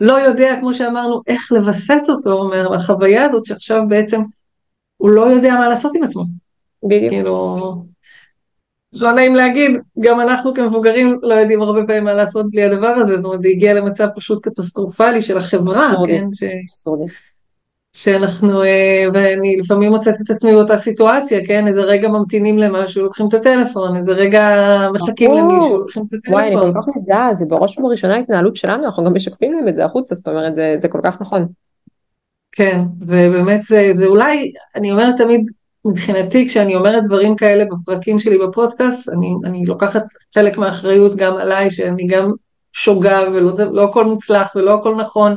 [0.00, 4.20] לא יודע, כמו שאמרנו, איך לווסת אותו מהחוויה הזאת שעכשיו בעצם
[4.96, 6.24] הוא לא יודע מה לעשות עם עצמו.
[6.82, 7.10] בדיוק.
[7.10, 7.84] כאילו,
[8.92, 9.70] לא נעים להגיד,
[10.00, 13.48] גם אנחנו כמבוגרים לא יודעים הרבה פעמים מה לעשות בלי הדבר הזה, זאת אומרת זה
[13.48, 16.18] הגיע למצב פשוט קטסטרופלי של החברה, סורדי.
[16.18, 16.26] כן?
[16.32, 16.44] ש...
[16.68, 17.04] סורדי.
[17.92, 21.66] שאנחנו, אה, ואני לפעמים מוצאת את עצמי באותה סיטואציה, כן?
[21.66, 24.56] איזה רגע ממתינים למשהו, לוקחים את הטלפון, איזה רגע
[24.92, 26.34] מחכים למישהו, לוקחים את הטלפון.
[26.34, 29.76] וואי, אני כל כך מזדהה, זה בראש ובראשונה התנהלות שלנו, אנחנו גם משקפים להם את
[29.76, 31.46] זה החוצה, זאת אומרת, זה, זה כל כך נכון.
[32.52, 35.50] כן, ובאמת זה, זה אולי, אני אומרת תמיד,
[35.84, 40.02] מבחינתי כשאני אומרת דברים כאלה בפרקים שלי בפודקאסט, אני, אני לוקחת
[40.34, 42.32] חלק מהאחריות גם עליי, שאני גם
[42.72, 45.36] שוגה ולא לא הכל מוצלח ולא הכל נכון,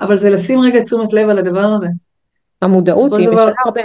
[0.00, 1.86] אבל זה לשים רגע תשומת לב על הדבר הזה.
[2.62, 3.48] המודעות היא דבר...
[3.64, 3.80] הרבה.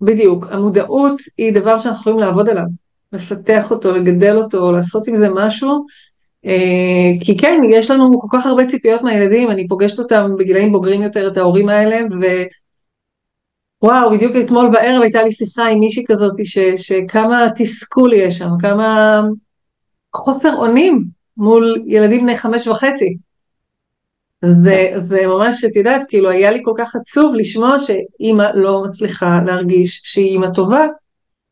[0.00, 2.64] בדיוק, המודעות היא דבר שאנחנו יכולים לעבוד עליו,
[3.12, 5.86] לפתח אותו, לגדל אותו, לעשות עם זה משהו,
[6.46, 11.02] אה, כי כן, יש לנו כל כך הרבה ציפיות מהילדים, אני פוגשת אותם בגילאים בוגרים
[11.02, 12.00] יותר, את ההורים האלה,
[13.82, 16.58] ווואו, בדיוק אתמול בערב הייתה לי שיחה עם מישהי כזאת, ש...
[16.76, 19.20] שכמה תסכול יש שם, כמה
[20.16, 21.04] חוסר אונים
[21.36, 23.16] מול ילדים בני חמש וחצי.
[24.44, 29.38] זה, זה ממש, את יודעת, כאילו היה לי כל כך עצוב לשמוע שאימא לא מצליחה
[29.46, 30.86] להרגיש שהיא אימא טובה,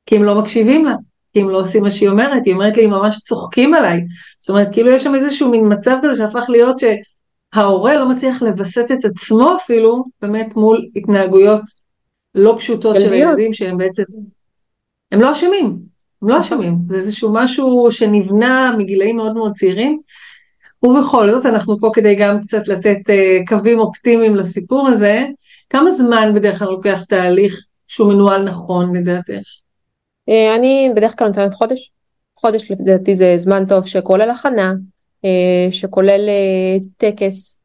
[0.06, 0.94] כי הם לא מקשיבים לה,
[1.32, 4.00] כי הם לא עושים מה שהיא אומרת, היא אומרת לי, ממש צוחקים עליי.
[4.40, 8.90] זאת אומרת, כאילו יש שם איזשהו מין מצב כזה שהפך להיות שההורה לא מצליח לווסת
[8.92, 11.79] את עצמו אפילו, באמת מול התנהגויות
[12.34, 14.02] לא פשוטות של הילדים שהם בעצם,
[15.12, 15.78] הם לא אשמים,
[16.22, 16.40] הם לא.
[16.40, 20.00] אשמים, זה איזשהו משהו שנבנה מגילאים מאוד מאוד צעירים.
[20.82, 25.24] ובכל זאת אנחנו פה כדי גם קצת לתת uh, קווים אופטימיים לסיפור הזה.
[25.70, 29.48] כמה זמן בדרך כלל לוקח תהליך שהוא מנוהל נכון לדעתך?
[30.30, 31.92] Uh, אני בדרך כלל נותנת חודש.
[32.36, 34.72] חודש לדעתי זה זמן טוב שכולל הכנה,
[35.26, 36.20] uh, שכולל
[36.96, 37.59] טקס, אה,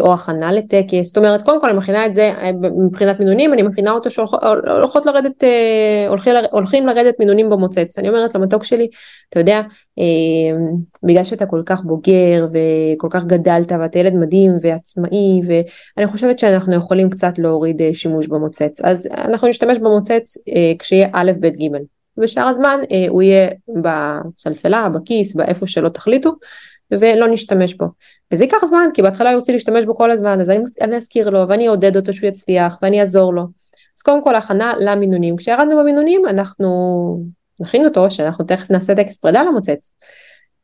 [0.00, 2.50] או הכנה לטקס, זאת אומרת קודם כל אני מכינה את זה אה,
[2.86, 8.34] מבחינת מינונים, אני מכינה אותו שהולכות לרדת, אה, הולכים, הולכים לרדת מינונים במוצץ, אני אומרת
[8.34, 8.88] למתוק שלי,
[9.30, 9.62] אתה יודע,
[11.02, 16.74] בגלל שאתה כל כך בוגר וכל כך גדלת ואתה ילד מדהים ועצמאי ואני חושבת שאנחנו
[16.74, 20.36] יכולים קצת להוריד שימוש במוצץ, אז אנחנו נשתמש במוצץ
[20.78, 21.68] כשיהיה א', ב', ג',
[22.18, 23.48] ושאר הזמן הוא יהיה
[23.82, 26.32] בסלסלה, בכיס, באיפה שלא תחליטו
[26.90, 27.86] ולא נשתמש בו.
[28.32, 31.30] וזה ייקח זמן, כי בהתחלה הוא רוצה להשתמש בו כל הזמן, אז אני, אני אזכיר
[31.30, 33.42] לו ואני אעודד אותו שהוא יצליח ואני אעזור לו.
[33.98, 35.36] אז קודם כל הכנה למינונים.
[35.36, 37.22] כשירדנו במינונים אנחנו
[37.60, 39.92] נכין אותו שאנחנו תכף נעשה טקס פרידה למוצץ.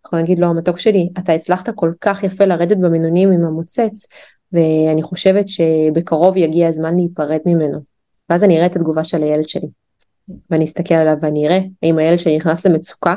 [0.05, 4.07] אנחנו נגיד לו המתוק שלי אתה הצלחת כל כך יפה לרדת במינונים עם המוצץ
[4.53, 7.79] ואני חושבת שבקרוב יגיע הזמן להיפרד ממנו.
[8.31, 9.68] ואז אני אראה את התגובה של הילד שלי.
[10.51, 13.14] ואני אסתכל עליו ואני אראה האם הילד שלי נכנס למצוקה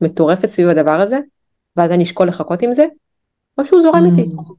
[0.00, 1.18] מטורפת סביב הדבר הזה
[1.76, 2.84] ואז אני אשקול לחכות עם זה
[3.58, 4.30] או שהוא זורם איתי.
[4.36, 4.52] Mm.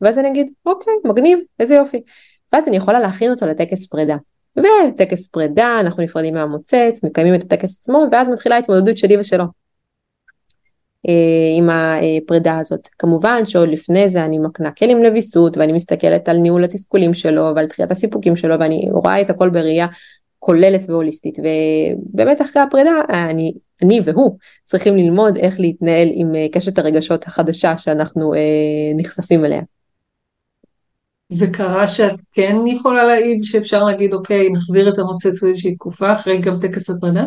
[0.00, 2.02] ואז אני אגיד אוקיי מגניב איזה יופי.
[2.52, 4.16] ואז אני יכולה להכין אותו לטקס פרידה.
[4.56, 9.44] וטקס פרידה אנחנו נפרדים מהמוצץ מקיימים את הטקס עצמו ואז מתחילה ההתמודדות שלי ושלו.
[11.08, 12.88] אה, עם הפרידה הזאת.
[12.98, 17.66] כמובן שעוד לפני זה אני מקנה כלים לוויסות ואני מסתכלת על ניהול התסכולים שלו ועל
[17.66, 19.86] דחיית הסיפוקים שלו ואני רואה את הכל בראייה
[20.38, 26.78] כוללת והוליסטית ובאמת אחרי הפרידה אני, אני והוא צריכים ללמוד איך להתנהל עם אה, קשת
[26.78, 28.40] הרגשות החדשה שאנחנו אה,
[28.96, 29.62] נחשפים אליה.
[31.38, 36.60] וקרה שאת כן יכולה להעיד שאפשר להגיד אוקיי נחזיר את המוצץ לאיזושהי תקופה אחרי גם
[36.60, 37.24] טקס הפרידה?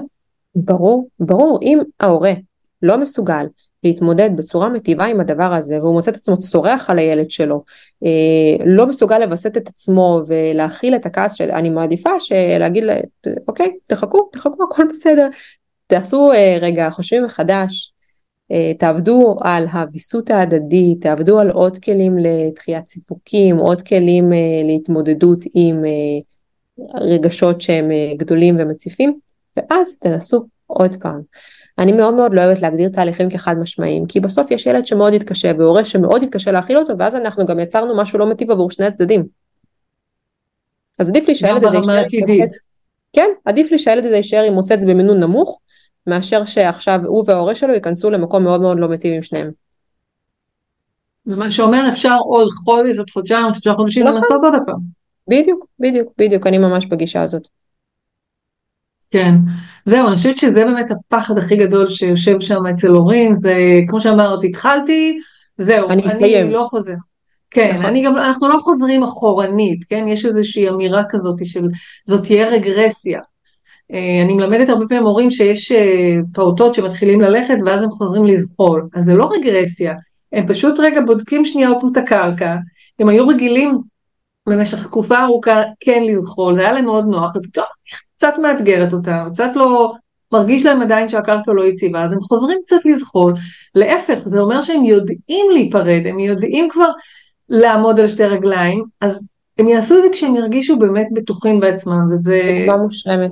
[0.56, 2.34] ברור, ברור, אם ההורה
[2.82, 3.46] לא מסוגל
[3.84, 7.64] להתמודד בצורה מטיבה עם הדבר הזה והוא מוצא את עצמו צורח על הילד שלו,
[8.06, 12.10] אה, לא מסוגל לווסת את עצמו ולהכיל את הכעס של אני מעדיפה
[12.60, 12.84] להגיד
[13.48, 15.28] אוקיי תחכו תחכו הכל בסדר.
[15.88, 17.94] תעשו אה, רגע חושבים מחדש.
[18.52, 24.32] אה, תעבדו על הוויסות ההדדי תעבדו על עוד כלים לדחיית סיפוקים עוד כלים
[24.64, 25.84] להתמודדות עם
[26.96, 29.20] רגשות שהם גדולים ומציפים
[29.58, 31.22] ואז תנסו עוד פעם.
[31.80, 35.52] אני מאוד מאוד לא אוהבת להגדיר תהליכים כחד משמעיים, כי בסוף יש ילד שמאוד יתקשה
[35.58, 39.26] והורה שמאוד יתקשה להכיל אותו, ואז אנחנו גם יצרנו משהו לא מטיב עבור שני הצדדים.
[41.00, 42.58] אז עדיף לי שהילד הזה יישאר עם מוצץ,
[43.14, 45.60] כן, עדיף לי שהילד הזה יישאר עם מוצץ במינון נמוך,
[46.08, 49.52] מאשר שעכשיו הוא וההורה שלו ייכנסו למקום מאוד מאוד לא מטיב עם שניהם.
[51.26, 54.16] ומה שאומר אפשר עוד חודש, עוד חודשיים, עוד שלושה חודשים נכון.
[54.16, 54.80] לנסות עוד פעם.
[55.28, 57.48] בדיוק, בדיוק, בדיוק, אני ממש בגישה הזאת.
[59.10, 59.36] כן,
[59.90, 63.56] זהו, אני חושבת שזה באמת הפחד הכי גדול שיושב שם אצל הורים, זה
[63.88, 65.20] כמו שאמרת, התחלתי,
[65.58, 66.94] זהו, אני, אני לא חוזר.
[67.52, 67.86] כן, נכון.
[67.86, 71.68] אני גם, אנחנו לא חוזרים אחורנית, כן, יש איזושהי אמירה כזאת של,
[72.08, 73.20] זאת תהיה רגרסיה.
[73.94, 78.88] אה, אני מלמדת הרבה פעמים הורים שיש אה, פעוטות שמתחילים ללכת ואז הם חוזרים לזחול,
[78.96, 79.94] אז זה לא רגרסיה,
[80.32, 82.56] הם פשוט רגע בודקים שנייה עוד פעם את הקרקע,
[83.00, 83.78] הם היו רגילים
[84.50, 87.66] במשך תקופה ארוכה כן לזחול, זה היה להם מאוד נוח, ופתאום
[88.20, 89.94] קצת מאתגרת אותם, קצת לא,
[90.32, 93.34] מרגיש להם עדיין שהקרקע לא יציבה, אז הם חוזרים קצת לזחול,
[93.76, 96.90] להפך, זה אומר שהם יודעים להיפרד, הם יודעים כבר
[97.50, 99.28] לעמוד על שתי רגליים, אז
[99.60, 102.42] הם יעשו את זה כשהם ירגישו באמת בטוחים בעצמם, וזה...
[102.68, 103.32] דוגמה מושלמת.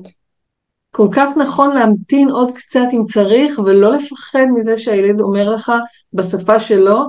[0.92, 5.72] כל כך נכון להמתין עוד קצת אם צריך, ולא לפחד מזה שהילד אומר לך
[6.14, 7.04] בשפה שלו,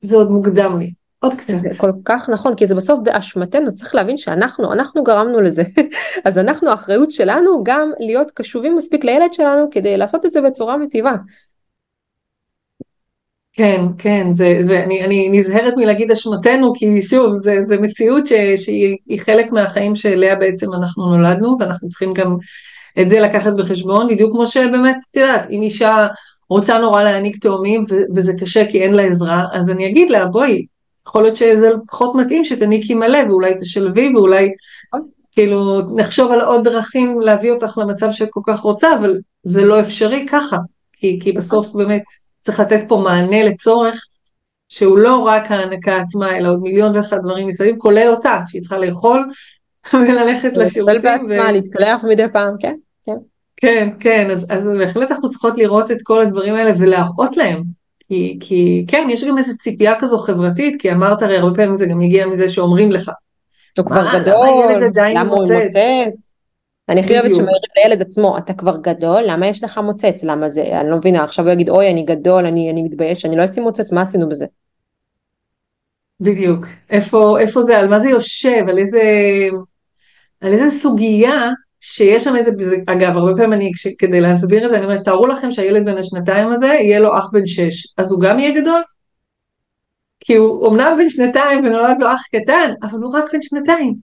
[0.00, 0.92] זה עוד מוקדם לי.
[1.20, 1.54] עוד קצת.
[1.54, 5.62] זה כל כך נכון, כי זה בסוף באשמתנו, צריך להבין שאנחנו, אנחנו גרמנו לזה.
[6.26, 10.76] אז אנחנו, האחריות שלנו גם להיות קשובים מספיק לילד שלנו כדי לעשות את זה בצורה
[10.76, 11.12] מטיבה.
[13.52, 19.52] כן, כן, זה, ואני נזהרת מלהגיד אשמתנו, כי שוב, זה, זה מציאות ש, שהיא חלק
[19.52, 22.36] מהחיים שאליה בעצם אנחנו נולדנו, ואנחנו צריכים גם
[23.00, 26.06] את זה לקחת בחשבון, בדיוק כמו שבאמת, את יודעת, אם אישה
[26.50, 27.82] רוצה נורא להעניק תאומים
[28.14, 30.66] וזה קשה כי אין לה עזרה, אז אני אגיד לה, בואי,
[31.10, 34.50] יכול להיות שזה פחות מתאים שתניקי מלא ואולי תשלבי ואולי
[35.32, 39.80] כאילו נחשוב על עוד דרכים להביא אותך למצב שאת כל כך רוצה, אבל זה לא
[39.80, 40.56] אפשרי ככה,
[40.92, 42.02] כי, כי בסוף באמת
[42.40, 44.04] צריך לתת פה מענה לצורך
[44.68, 48.78] שהוא לא רק ההנקה עצמה, אלא עוד מיליון ואחת דברים מסביב, כולל אותה, שהיא צריכה
[48.78, 49.30] לאכול
[49.94, 51.00] וללכת לשירותים.
[51.02, 51.52] בעצמה, ו...
[51.52, 53.16] להתקלח מדי פעם, כן, כן.
[53.56, 57.79] כן, כן, אז, אז בהחלט אנחנו צריכות לראות את כל הדברים האלה ולהראות להם.
[58.10, 61.86] כי, כי כן, יש גם איזו ציפייה כזו חברתית, כי אמרת הרי הרבה פעמים זה
[61.86, 63.10] גם הגיע מזה שאומרים לך.
[63.78, 64.48] הוא כבר גדול,
[65.14, 65.72] למה הוא מוצץ?
[66.88, 70.24] אני הכי אוהבת שמעירים לילד עצמו, אתה כבר גדול, למה יש לך מוצץ?
[70.24, 73.36] למה זה, אני לא מבינה, עכשיו הוא יגיד, אוי, אני גדול, אני, אני מתבייש, אני
[73.36, 74.46] לא אשים מוצץ, מה עשינו בזה?
[76.20, 76.66] בדיוק.
[76.90, 79.02] איפה, איפה זה, על מה זה יושב, על איזה,
[80.40, 81.50] על איזה סוגיה
[81.80, 82.50] שיש שם איזה,
[82.86, 86.52] אגב, הרבה פעמים אני, כדי להסביר את זה, אני אומרת, תארו לכם שהילד בן השנתיים
[86.52, 88.82] הזה, יהיה לו אח בן שש, אז הוא גם יהיה גדול?
[90.20, 93.94] כי הוא אומנם בן שנתיים ונולד לו אח קטן, אבל הוא רק בן שנתיים.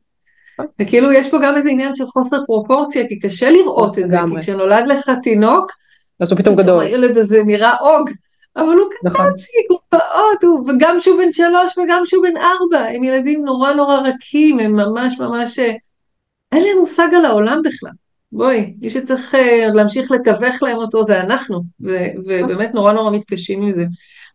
[0.82, 4.40] וכאילו יש פה גם איזה עניין של חוסר פרופורציה, כי קשה לראות את זה, כי
[4.40, 5.72] כשנולד לך תינוק,
[6.20, 6.84] אז הוא פתאום גדול.
[6.86, 8.10] הילד הזה נראה אוג,
[8.56, 9.26] אבל הוא קטן נכון.
[9.70, 14.60] הוא פעוט, וגם שהוא בן שלוש וגם שהוא בן ארבע, הם ילדים נורא נורא רכים,
[14.60, 15.74] הם ממש ממש, אה,
[16.52, 17.92] אין להם מושג על העולם בכלל.
[18.32, 23.62] בואי, מי שצריך uh, להמשיך לתווך להם אותו זה אנחנו, ו- ובאמת נורא נורא מתקשים
[23.62, 23.86] עם זה.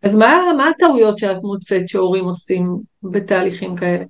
[0.02, 4.04] אז מה, מה הטעויות שאת מוצאת שהורים עושים בתהליכים כאלה?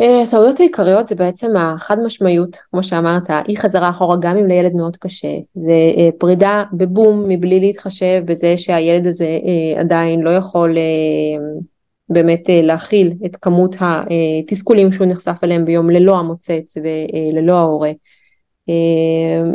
[0.00, 4.72] אה, הטעויות העיקריות זה בעצם החד משמעיות, כמו שאמרת, אי חזרה אחורה גם אם לילד
[4.72, 10.76] מאוד קשה, זה אה, פרידה בבום מבלי להתחשב בזה שהילד הזה אה, עדיין לא יכול
[12.10, 17.90] באמת להכיל את כמות התסכולים שהוא נחשף אליהם ביום ללא המוצץ וללא ההורה.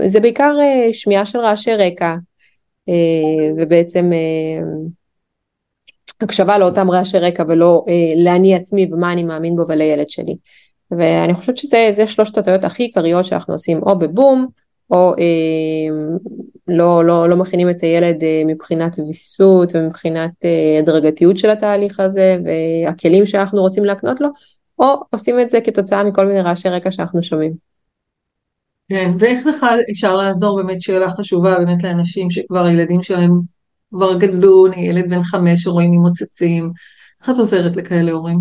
[0.05, 0.55] זה בעיקר
[0.93, 2.15] שמיעה של רעשי רקע
[3.57, 4.11] ובעצם
[6.21, 10.35] הקשבה לאותם רעשי רקע ולא אה, לאני עצמי ומה אני מאמין בו ולילד שלי.
[10.91, 14.47] ואני חושבת שזה שלושת הטעויות הכי עיקריות שאנחנו עושים או בבום
[14.91, 15.95] או אה,
[16.67, 22.37] לא, לא, לא מכינים את הילד אה, מבחינת ויסות ומבחינת אה, הדרגתיות של התהליך הזה
[22.45, 24.29] והכלים שאנחנו רוצים להקנות לו
[24.79, 27.53] או עושים את זה כתוצאה מכל מיני רעשי רקע שאנחנו שומעים.
[28.89, 33.31] כן, ואיך בכלל אפשר לעזור באמת שאלה חשובה באמת לאנשים שכבר הילדים שלהם
[33.89, 36.71] כבר גדלו, ילד בן חמש הורים ממוצצים,
[37.21, 38.39] איך את עוזרת לכאלה הורים?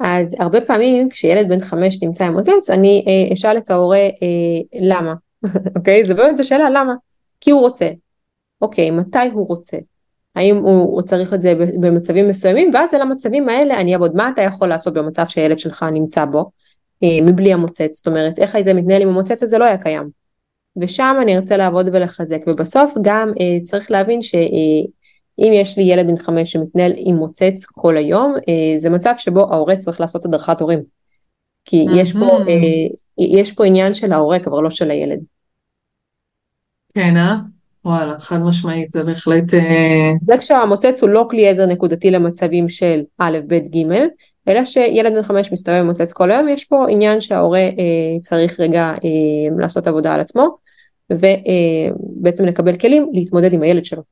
[0.00, 4.80] אז הרבה פעמים כשילד בן חמש נמצא עם מוצץ, אני אה, אשאל את ההורה אה,
[4.80, 5.14] למה,
[5.76, 6.04] אוקיי?
[6.04, 6.94] זה באמת זו שאלה למה,
[7.40, 7.90] כי הוא רוצה.
[8.62, 9.76] אוקיי, מתי הוא רוצה?
[10.34, 14.28] האם הוא, הוא צריך את זה במצבים מסוימים, ואז על המצבים האלה אני אעבוד, מה
[14.28, 16.50] אתה יכול לעשות במצב שהילד שלך נמצא בו,
[17.02, 19.58] אה, מבלי המוצץ, זאת אומרת, איך היית מתנהל עם המוצץ הזה?
[19.58, 20.20] לא היה קיים.
[20.76, 22.40] ושם אני ארצה לעבוד ולחזק.
[22.46, 27.64] ובסוף גם אה, צריך להבין שאם אה, יש לי ילד בן חמש שמתנהל עם מוצץ
[27.64, 30.82] כל היום אה, זה מצב שבו ההורה צריך לעשות הדרכת הורים.
[31.64, 32.86] כי יש פה, אה,
[33.20, 35.18] יש פה עניין של ההורה כבר לא של הילד.
[36.94, 37.34] כן אה?
[37.84, 39.54] וואלה, חד משמעית, זה בהחלט...
[39.54, 43.86] אה, זה כשהמוצץ הוא לא כלי עזר נקודתי למצבים של א', ב', ג',
[44.48, 48.60] אלא שילד בן חמש מסתובב עם מוצץ כל היום, יש פה עניין שההורה אה, צריך
[48.60, 50.56] רגע אה, לעשות עבודה על עצמו,
[51.10, 54.02] ובעצם אה, לקבל כלים להתמודד עם הילד שלו.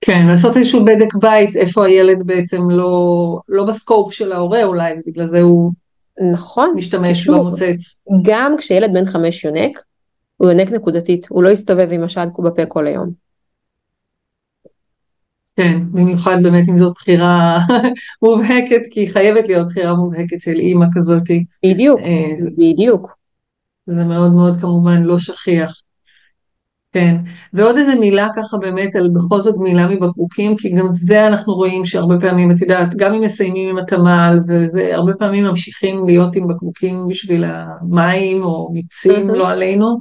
[0.00, 5.26] כן, לעשות איזשהו בדק בית, איפה הילד בעצם לא, לא בסקופ של ההורה אולי, ובגלל
[5.26, 5.72] זה הוא
[6.32, 7.98] נכון, משתמש שוב, במוצץ.
[8.22, 9.82] גם כשילד בן חמש יונק,
[10.36, 13.10] הוא יונק נקודתית, הוא לא יסתובב עם השד בפה כל היום.
[15.56, 17.58] כן, במיוחד באמת אם זאת בחירה
[18.22, 21.44] מובהקת, כי היא חייבת להיות בחירה מובהקת של אימא כזאתי.
[21.66, 23.16] בדיוק, אה, בדיוק.
[23.86, 25.82] זה מאוד מאוד כמובן לא שכיח.
[26.92, 27.16] כן,
[27.52, 31.84] ועוד איזה מילה ככה באמת על בכל זאת מילה מבקבוקים, כי גם זה אנחנו רואים
[31.84, 36.48] שהרבה פעמים, את יודעת, גם אם מסיימים עם התמ"ל, וזה הרבה פעמים ממשיכים להיות עם
[36.48, 39.98] בקבוקים בשביל המים או מיצים, לא עלינו.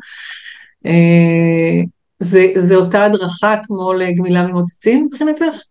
[0.86, 1.82] אה,
[2.20, 5.62] זה, זה אותה הדרכה כמו לגמילה ממוצצים מבחינתך?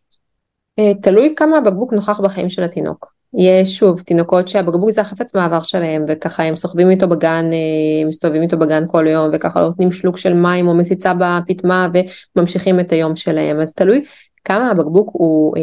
[0.78, 3.13] אה, תלוי כמה הבקבוק נוכח בחיים של התינוק.
[3.38, 8.42] יש שוב תינוקות שהבקבוק זה החפץ מעבר שלהם וככה הם סוחבים איתו בגן, אה, מסתובבים
[8.42, 11.88] איתו בגן כל יום וככה נותנים שלוק של מים או מציצה בפטמה
[12.36, 14.04] וממשיכים את היום שלהם אז תלוי
[14.44, 15.62] כמה הבקבוק הוא אה,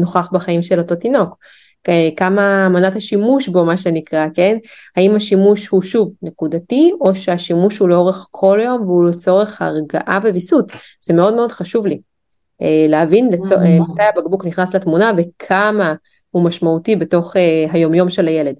[0.00, 1.36] נוכח בחיים של אותו תינוק.
[2.16, 4.56] כמה מנת השימוש בו מה שנקרא כן
[4.96, 10.72] האם השימוש הוא שוב נקודתי או שהשימוש הוא לאורך כל יום והוא לצורך הרגעה וויסות
[11.00, 12.00] זה מאוד מאוד חשוב לי
[12.62, 13.58] אה, להבין לצור...
[13.58, 13.92] mm-hmm.
[13.92, 15.94] מתי הבקבוק נכנס לתמונה וכמה
[16.32, 17.38] הוא משמעותי בתוך uh,
[17.72, 18.54] היומיום של הילד.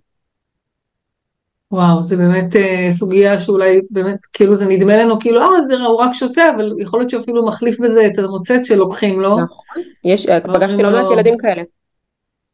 [1.71, 6.01] וואו, זה באמת uh, סוגיה שאולי באמת, כאילו זה נדמה לנו כאילו, אה, זה הוא
[6.01, 9.39] רק שותה, אבל יכול להיות שהוא אפילו מחליף בזה את המוצץ שלוקחים לו.
[9.41, 11.63] נכון, יש, אה, פגשתי לא מעט ילדים כאלה.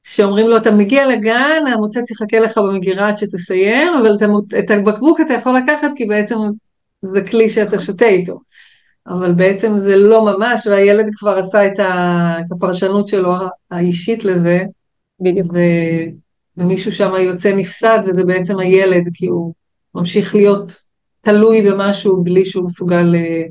[0.02, 5.20] שאומרים לו, אתה מגיע לגן, המוצץ יחכה לך במגירה עד שתסיים, אבל את, את הבקבוק
[5.20, 6.36] אתה יכול לקחת, כי בעצם
[7.02, 8.40] זה כלי שאתה שותה איתו.
[9.06, 11.80] אבל בעצם זה לא ממש, והילד כבר עשה את
[12.52, 13.32] הפרשנות שלו
[13.70, 14.60] האישית לזה.
[15.20, 15.52] בדיוק.
[16.56, 19.54] ומישהו שם יוצא נפסד, וזה בעצם הילד, כי הוא
[19.94, 20.72] ממשיך להיות
[21.20, 23.44] תלוי במשהו בלי שהוא מסוגל אה,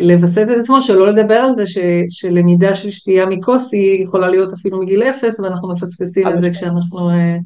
[0.00, 1.78] לווסת את עצמו, שלא לדבר על זה ש,
[2.08, 7.10] שלמידה של שתייה מכוס היא יכולה להיות אפילו מגיל אפס, ואנחנו מפספסים את זה כשאנחנו
[7.10, 7.36] אה,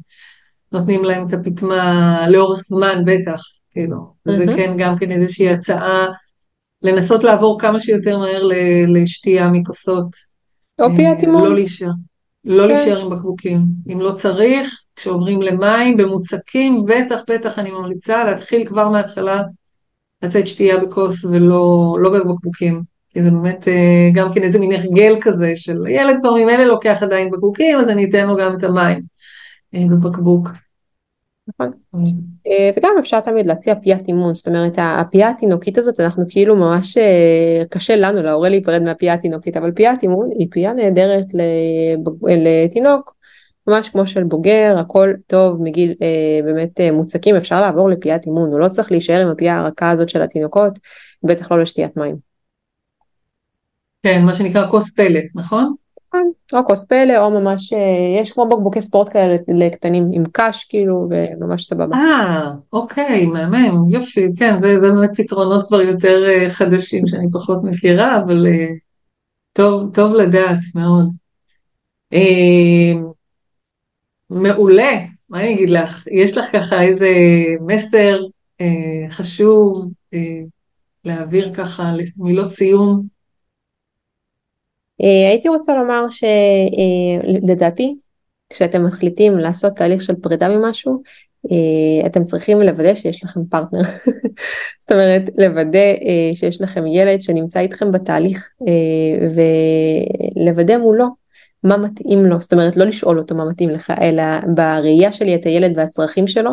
[0.71, 3.41] נותנים להם את הפטמה לאורך זמן בטח,
[3.71, 3.97] כאילו.
[4.27, 6.05] וזה כן גם כן איזושהי הצעה
[6.81, 8.49] לנסות לעבור כמה שיותר מהר
[8.87, 10.07] לשתייה מכוסות.
[10.81, 11.43] אופיאט אימון.
[11.43, 11.91] לא להישאר.
[12.45, 12.67] לא כן.
[12.67, 13.59] להישאר עם בקבוקים.
[13.93, 19.41] אם לא צריך, כשעוברים למים, במוצקים, בטח בטח אני ממליצה להתחיל כבר מההתחלה
[20.21, 22.81] לתת שתייה בכוס ולא לא בבקבוקים.
[23.09, 26.97] כי זה באמת אה, גם כן איזה מין הרגל כזה של ילד כבר ממילא לוקח
[27.01, 29.01] עדיין בקבוקים, אז אני אתן לו גם את המים
[29.75, 30.49] אה, בבקבוק.
[31.47, 31.71] נכון.
[32.47, 36.97] אה, וגם אפשר תמיד להציע פיית אימון, זאת אומרת הפייה התינוקית הזאת אנחנו כאילו ממש
[36.97, 41.25] אה, קשה לנו להורה להיפרד מהפייה התינוקית, אבל פיית אימון היא פייה נהדרת
[42.27, 43.15] לתינוק,
[43.67, 48.59] ממש כמו של בוגר, הכל טוב מגיל אה, באמת מוצקים, אפשר לעבור לפיית אימון, הוא
[48.59, 50.79] לא צריך להישאר עם הפייה הרכה הזאת של התינוקות,
[51.23, 52.15] בטח לא לשתיית מים.
[54.03, 55.75] כן, מה שנקרא כוס פלט, נכון?
[56.15, 60.65] נכון, או כוס פלא או ממש, אה, יש כמו בקבוקי ספורט כאלה לקטנים עם קש
[60.69, 61.95] כאילו וממש סבבה.
[61.95, 67.63] אה, אוקיי, מהמם, יופי, כן, זה, זה באמת פתרונות כבר יותר uh, חדשים שאני פחות
[67.63, 68.71] מכירה, אבל uh,
[69.53, 71.07] טוב, טוב לדעת מאוד.
[74.29, 74.99] מעולה,
[75.29, 76.07] מה אני אגיד לך?
[76.11, 77.09] יש לך ככה איזה
[77.61, 78.19] מסר
[79.09, 79.85] חשוב
[81.05, 83.14] להעביר ככה מילות סיום?
[85.01, 87.93] אה, הייתי רוצה לומר שלדעתי אה,
[88.49, 91.01] כשאתם מחליטים לעשות תהליך של פרידה ממשהו
[91.51, 93.81] אה, אתם צריכים לוודא שיש לכם פרטנר.
[94.81, 95.93] זאת אומרת לוודא
[96.33, 98.49] שיש לכם ילד שנמצא איתכם בתהליך
[100.35, 101.07] ולוודא מולו
[101.63, 104.23] מה מתאים לו זאת אומרת לא לשאול אותו מה מתאים לך אלא
[104.55, 106.51] בראייה שלי את הילד והצרכים שלו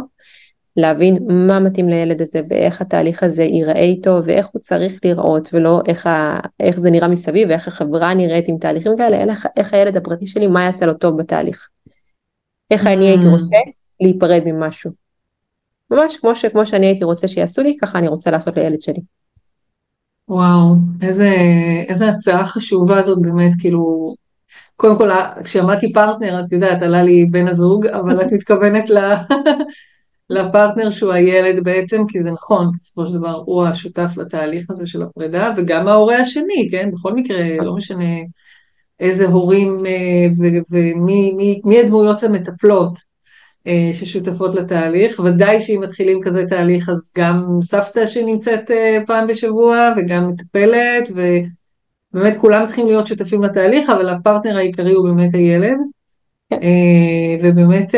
[0.76, 5.82] להבין מה מתאים לילד הזה ואיך התהליך הזה ייראה איתו ואיך הוא צריך להיראות ולא
[5.88, 9.96] איך, ה, איך זה נראה מסביב ואיך החברה נראית עם תהליכים כאלה, אלא איך הילד
[9.96, 11.68] הפרטי שלי, מה יעשה לו טוב בתהליך.
[12.70, 13.28] איך אני הייתי mm.
[13.28, 13.56] רוצה
[14.00, 14.90] להיפרד ממשהו.
[15.90, 19.00] ממש כמו, ש, כמו שאני הייתי רוצה שיעשו לי, ככה אני רוצה לעשות לילד שלי.
[20.28, 21.30] וואו, איזה,
[21.88, 24.14] איזה הצעה חשובה זאת באמת, כאילו,
[24.76, 25.10] קודם כל,
[25.44, 28.98] כשאמרתי פרטנר, אז את יודעת, עלה לי בן הזוג, אבל את מתכוונת ל...
[30.32, 35.02] לפרטנר שהוא הילד בעצם, כי זה נכון, בסופו של דבר הוא השותף לתהליך הזה של
[35.02, 36.90] הפרידה, וגם ההורה השני, כן?
[36.92, 38.04] בכל מקרה, לא משנה
[39.00, 40.28] איזה הורים אה,
[40.70, 43.12] ומי מי, מי הדמויות המטפלות.
[43.66, 49.92] אה, ששותפות לתהליך, ודאי שאם מתחילים כזה תהליך אז גם סבתא שנמצאת אה, פעם בשבוע
[49.96, 55.76] וגם מטפלת ובאמת כולם צריכים להיות שותפים לתהליך אבל הפרטנר העיקרי הוא באמת הילד
[57.42, 57.94] ובאמת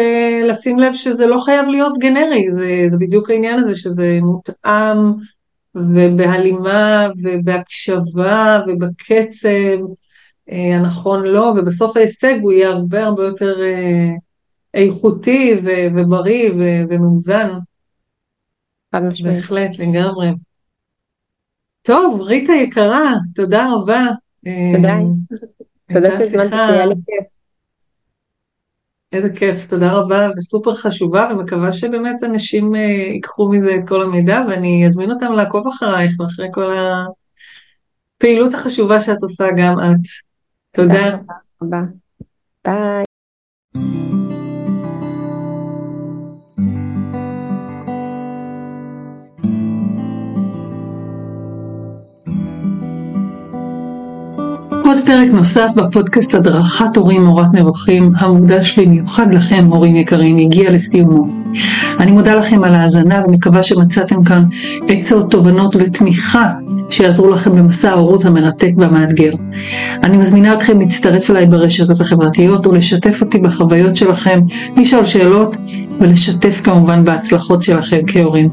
[0.49, 4.99] לשים לב שזה לא חייב להיות גנרי, זה, זה בדיוק העניין הזה שזה מותאם
[5.75, 9.85] ובהלימה ובהקשבה ובקצב
[10.49, 13.57] הנכון לו ובסוף ההישג הוא יהיה הרבה הרבה יותר
[14.75, 17.51] איכותי ו- ובריא ו- ומאוזן.
[18.95, 19.37] חד משמעית.
[19.37, 20.29] בהחלט, לגמרי.
[21.83, 24.07] טוב, ריטה יקרה, תודה רבה.
[24.75, 24.89] תודה.
[24.89, 24.99] אה,
[25.93, 27.34] תודה שהזמנת אותי, היה לי כיף.
[29.15, 34.41] איזה כיף, תודה רבה וסופר חשובה ומקווה שבאמת אנשים אה, ייקחו מזה את כל המידע
[34.49, 36.77] ואני אזמין אותם לעקוב אחרייך ואחרי כל
[38.17, 39.85] הפעילות החשובה שאת עושה גם את.
[40.73, 40.95] תודה.
[40.95, 41.17] תודה
[41.63, 41.81] רבה.
[42.65, 43.14] ביי.
[54.85, 61.27] עוד פרק נוסף בפודקאסט הדרכת הורים מורת נבוכים, המוקדש במיוחד לכם הורים יקרים, הגיע לסיומו.
[62.01, 64.45] אני מודה לכם על ההאזנה ומקווה שמצאתם כאן
[64.89, 66.53] עצות, תובנות ותמיכה
[66.91, 69.33] שיעזרו לכם במסע ההורות המרתק והמאתגר.
[70.03, 74.41] אני מזמינה אתכם להצטרף אליי ברשתות החברתיות ולשתף אותי בחוויות שלכם,
[74.77, 75.57] לשאול שאלות
[76.01, 78.49] ולשתף כמובן בהצלחות שלכם כהורים.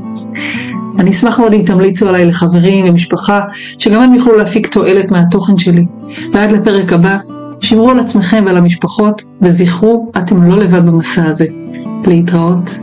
[0.99, 3.41] אני אשמח מאוד אם תמליצו עליי לחברים ומשפחה,
[3.79, 5.85] שגם הם יוכלו להפיק תועלת מהתוכן שלי.
[6.33, 7.17] ועד לפרק הבא,
[7.61, 11.45] שמרו על עצמכם ועל המשפחות, וזכרו, אתם לא לבד במסע הזה.
[12.05, 12.79] להתראות.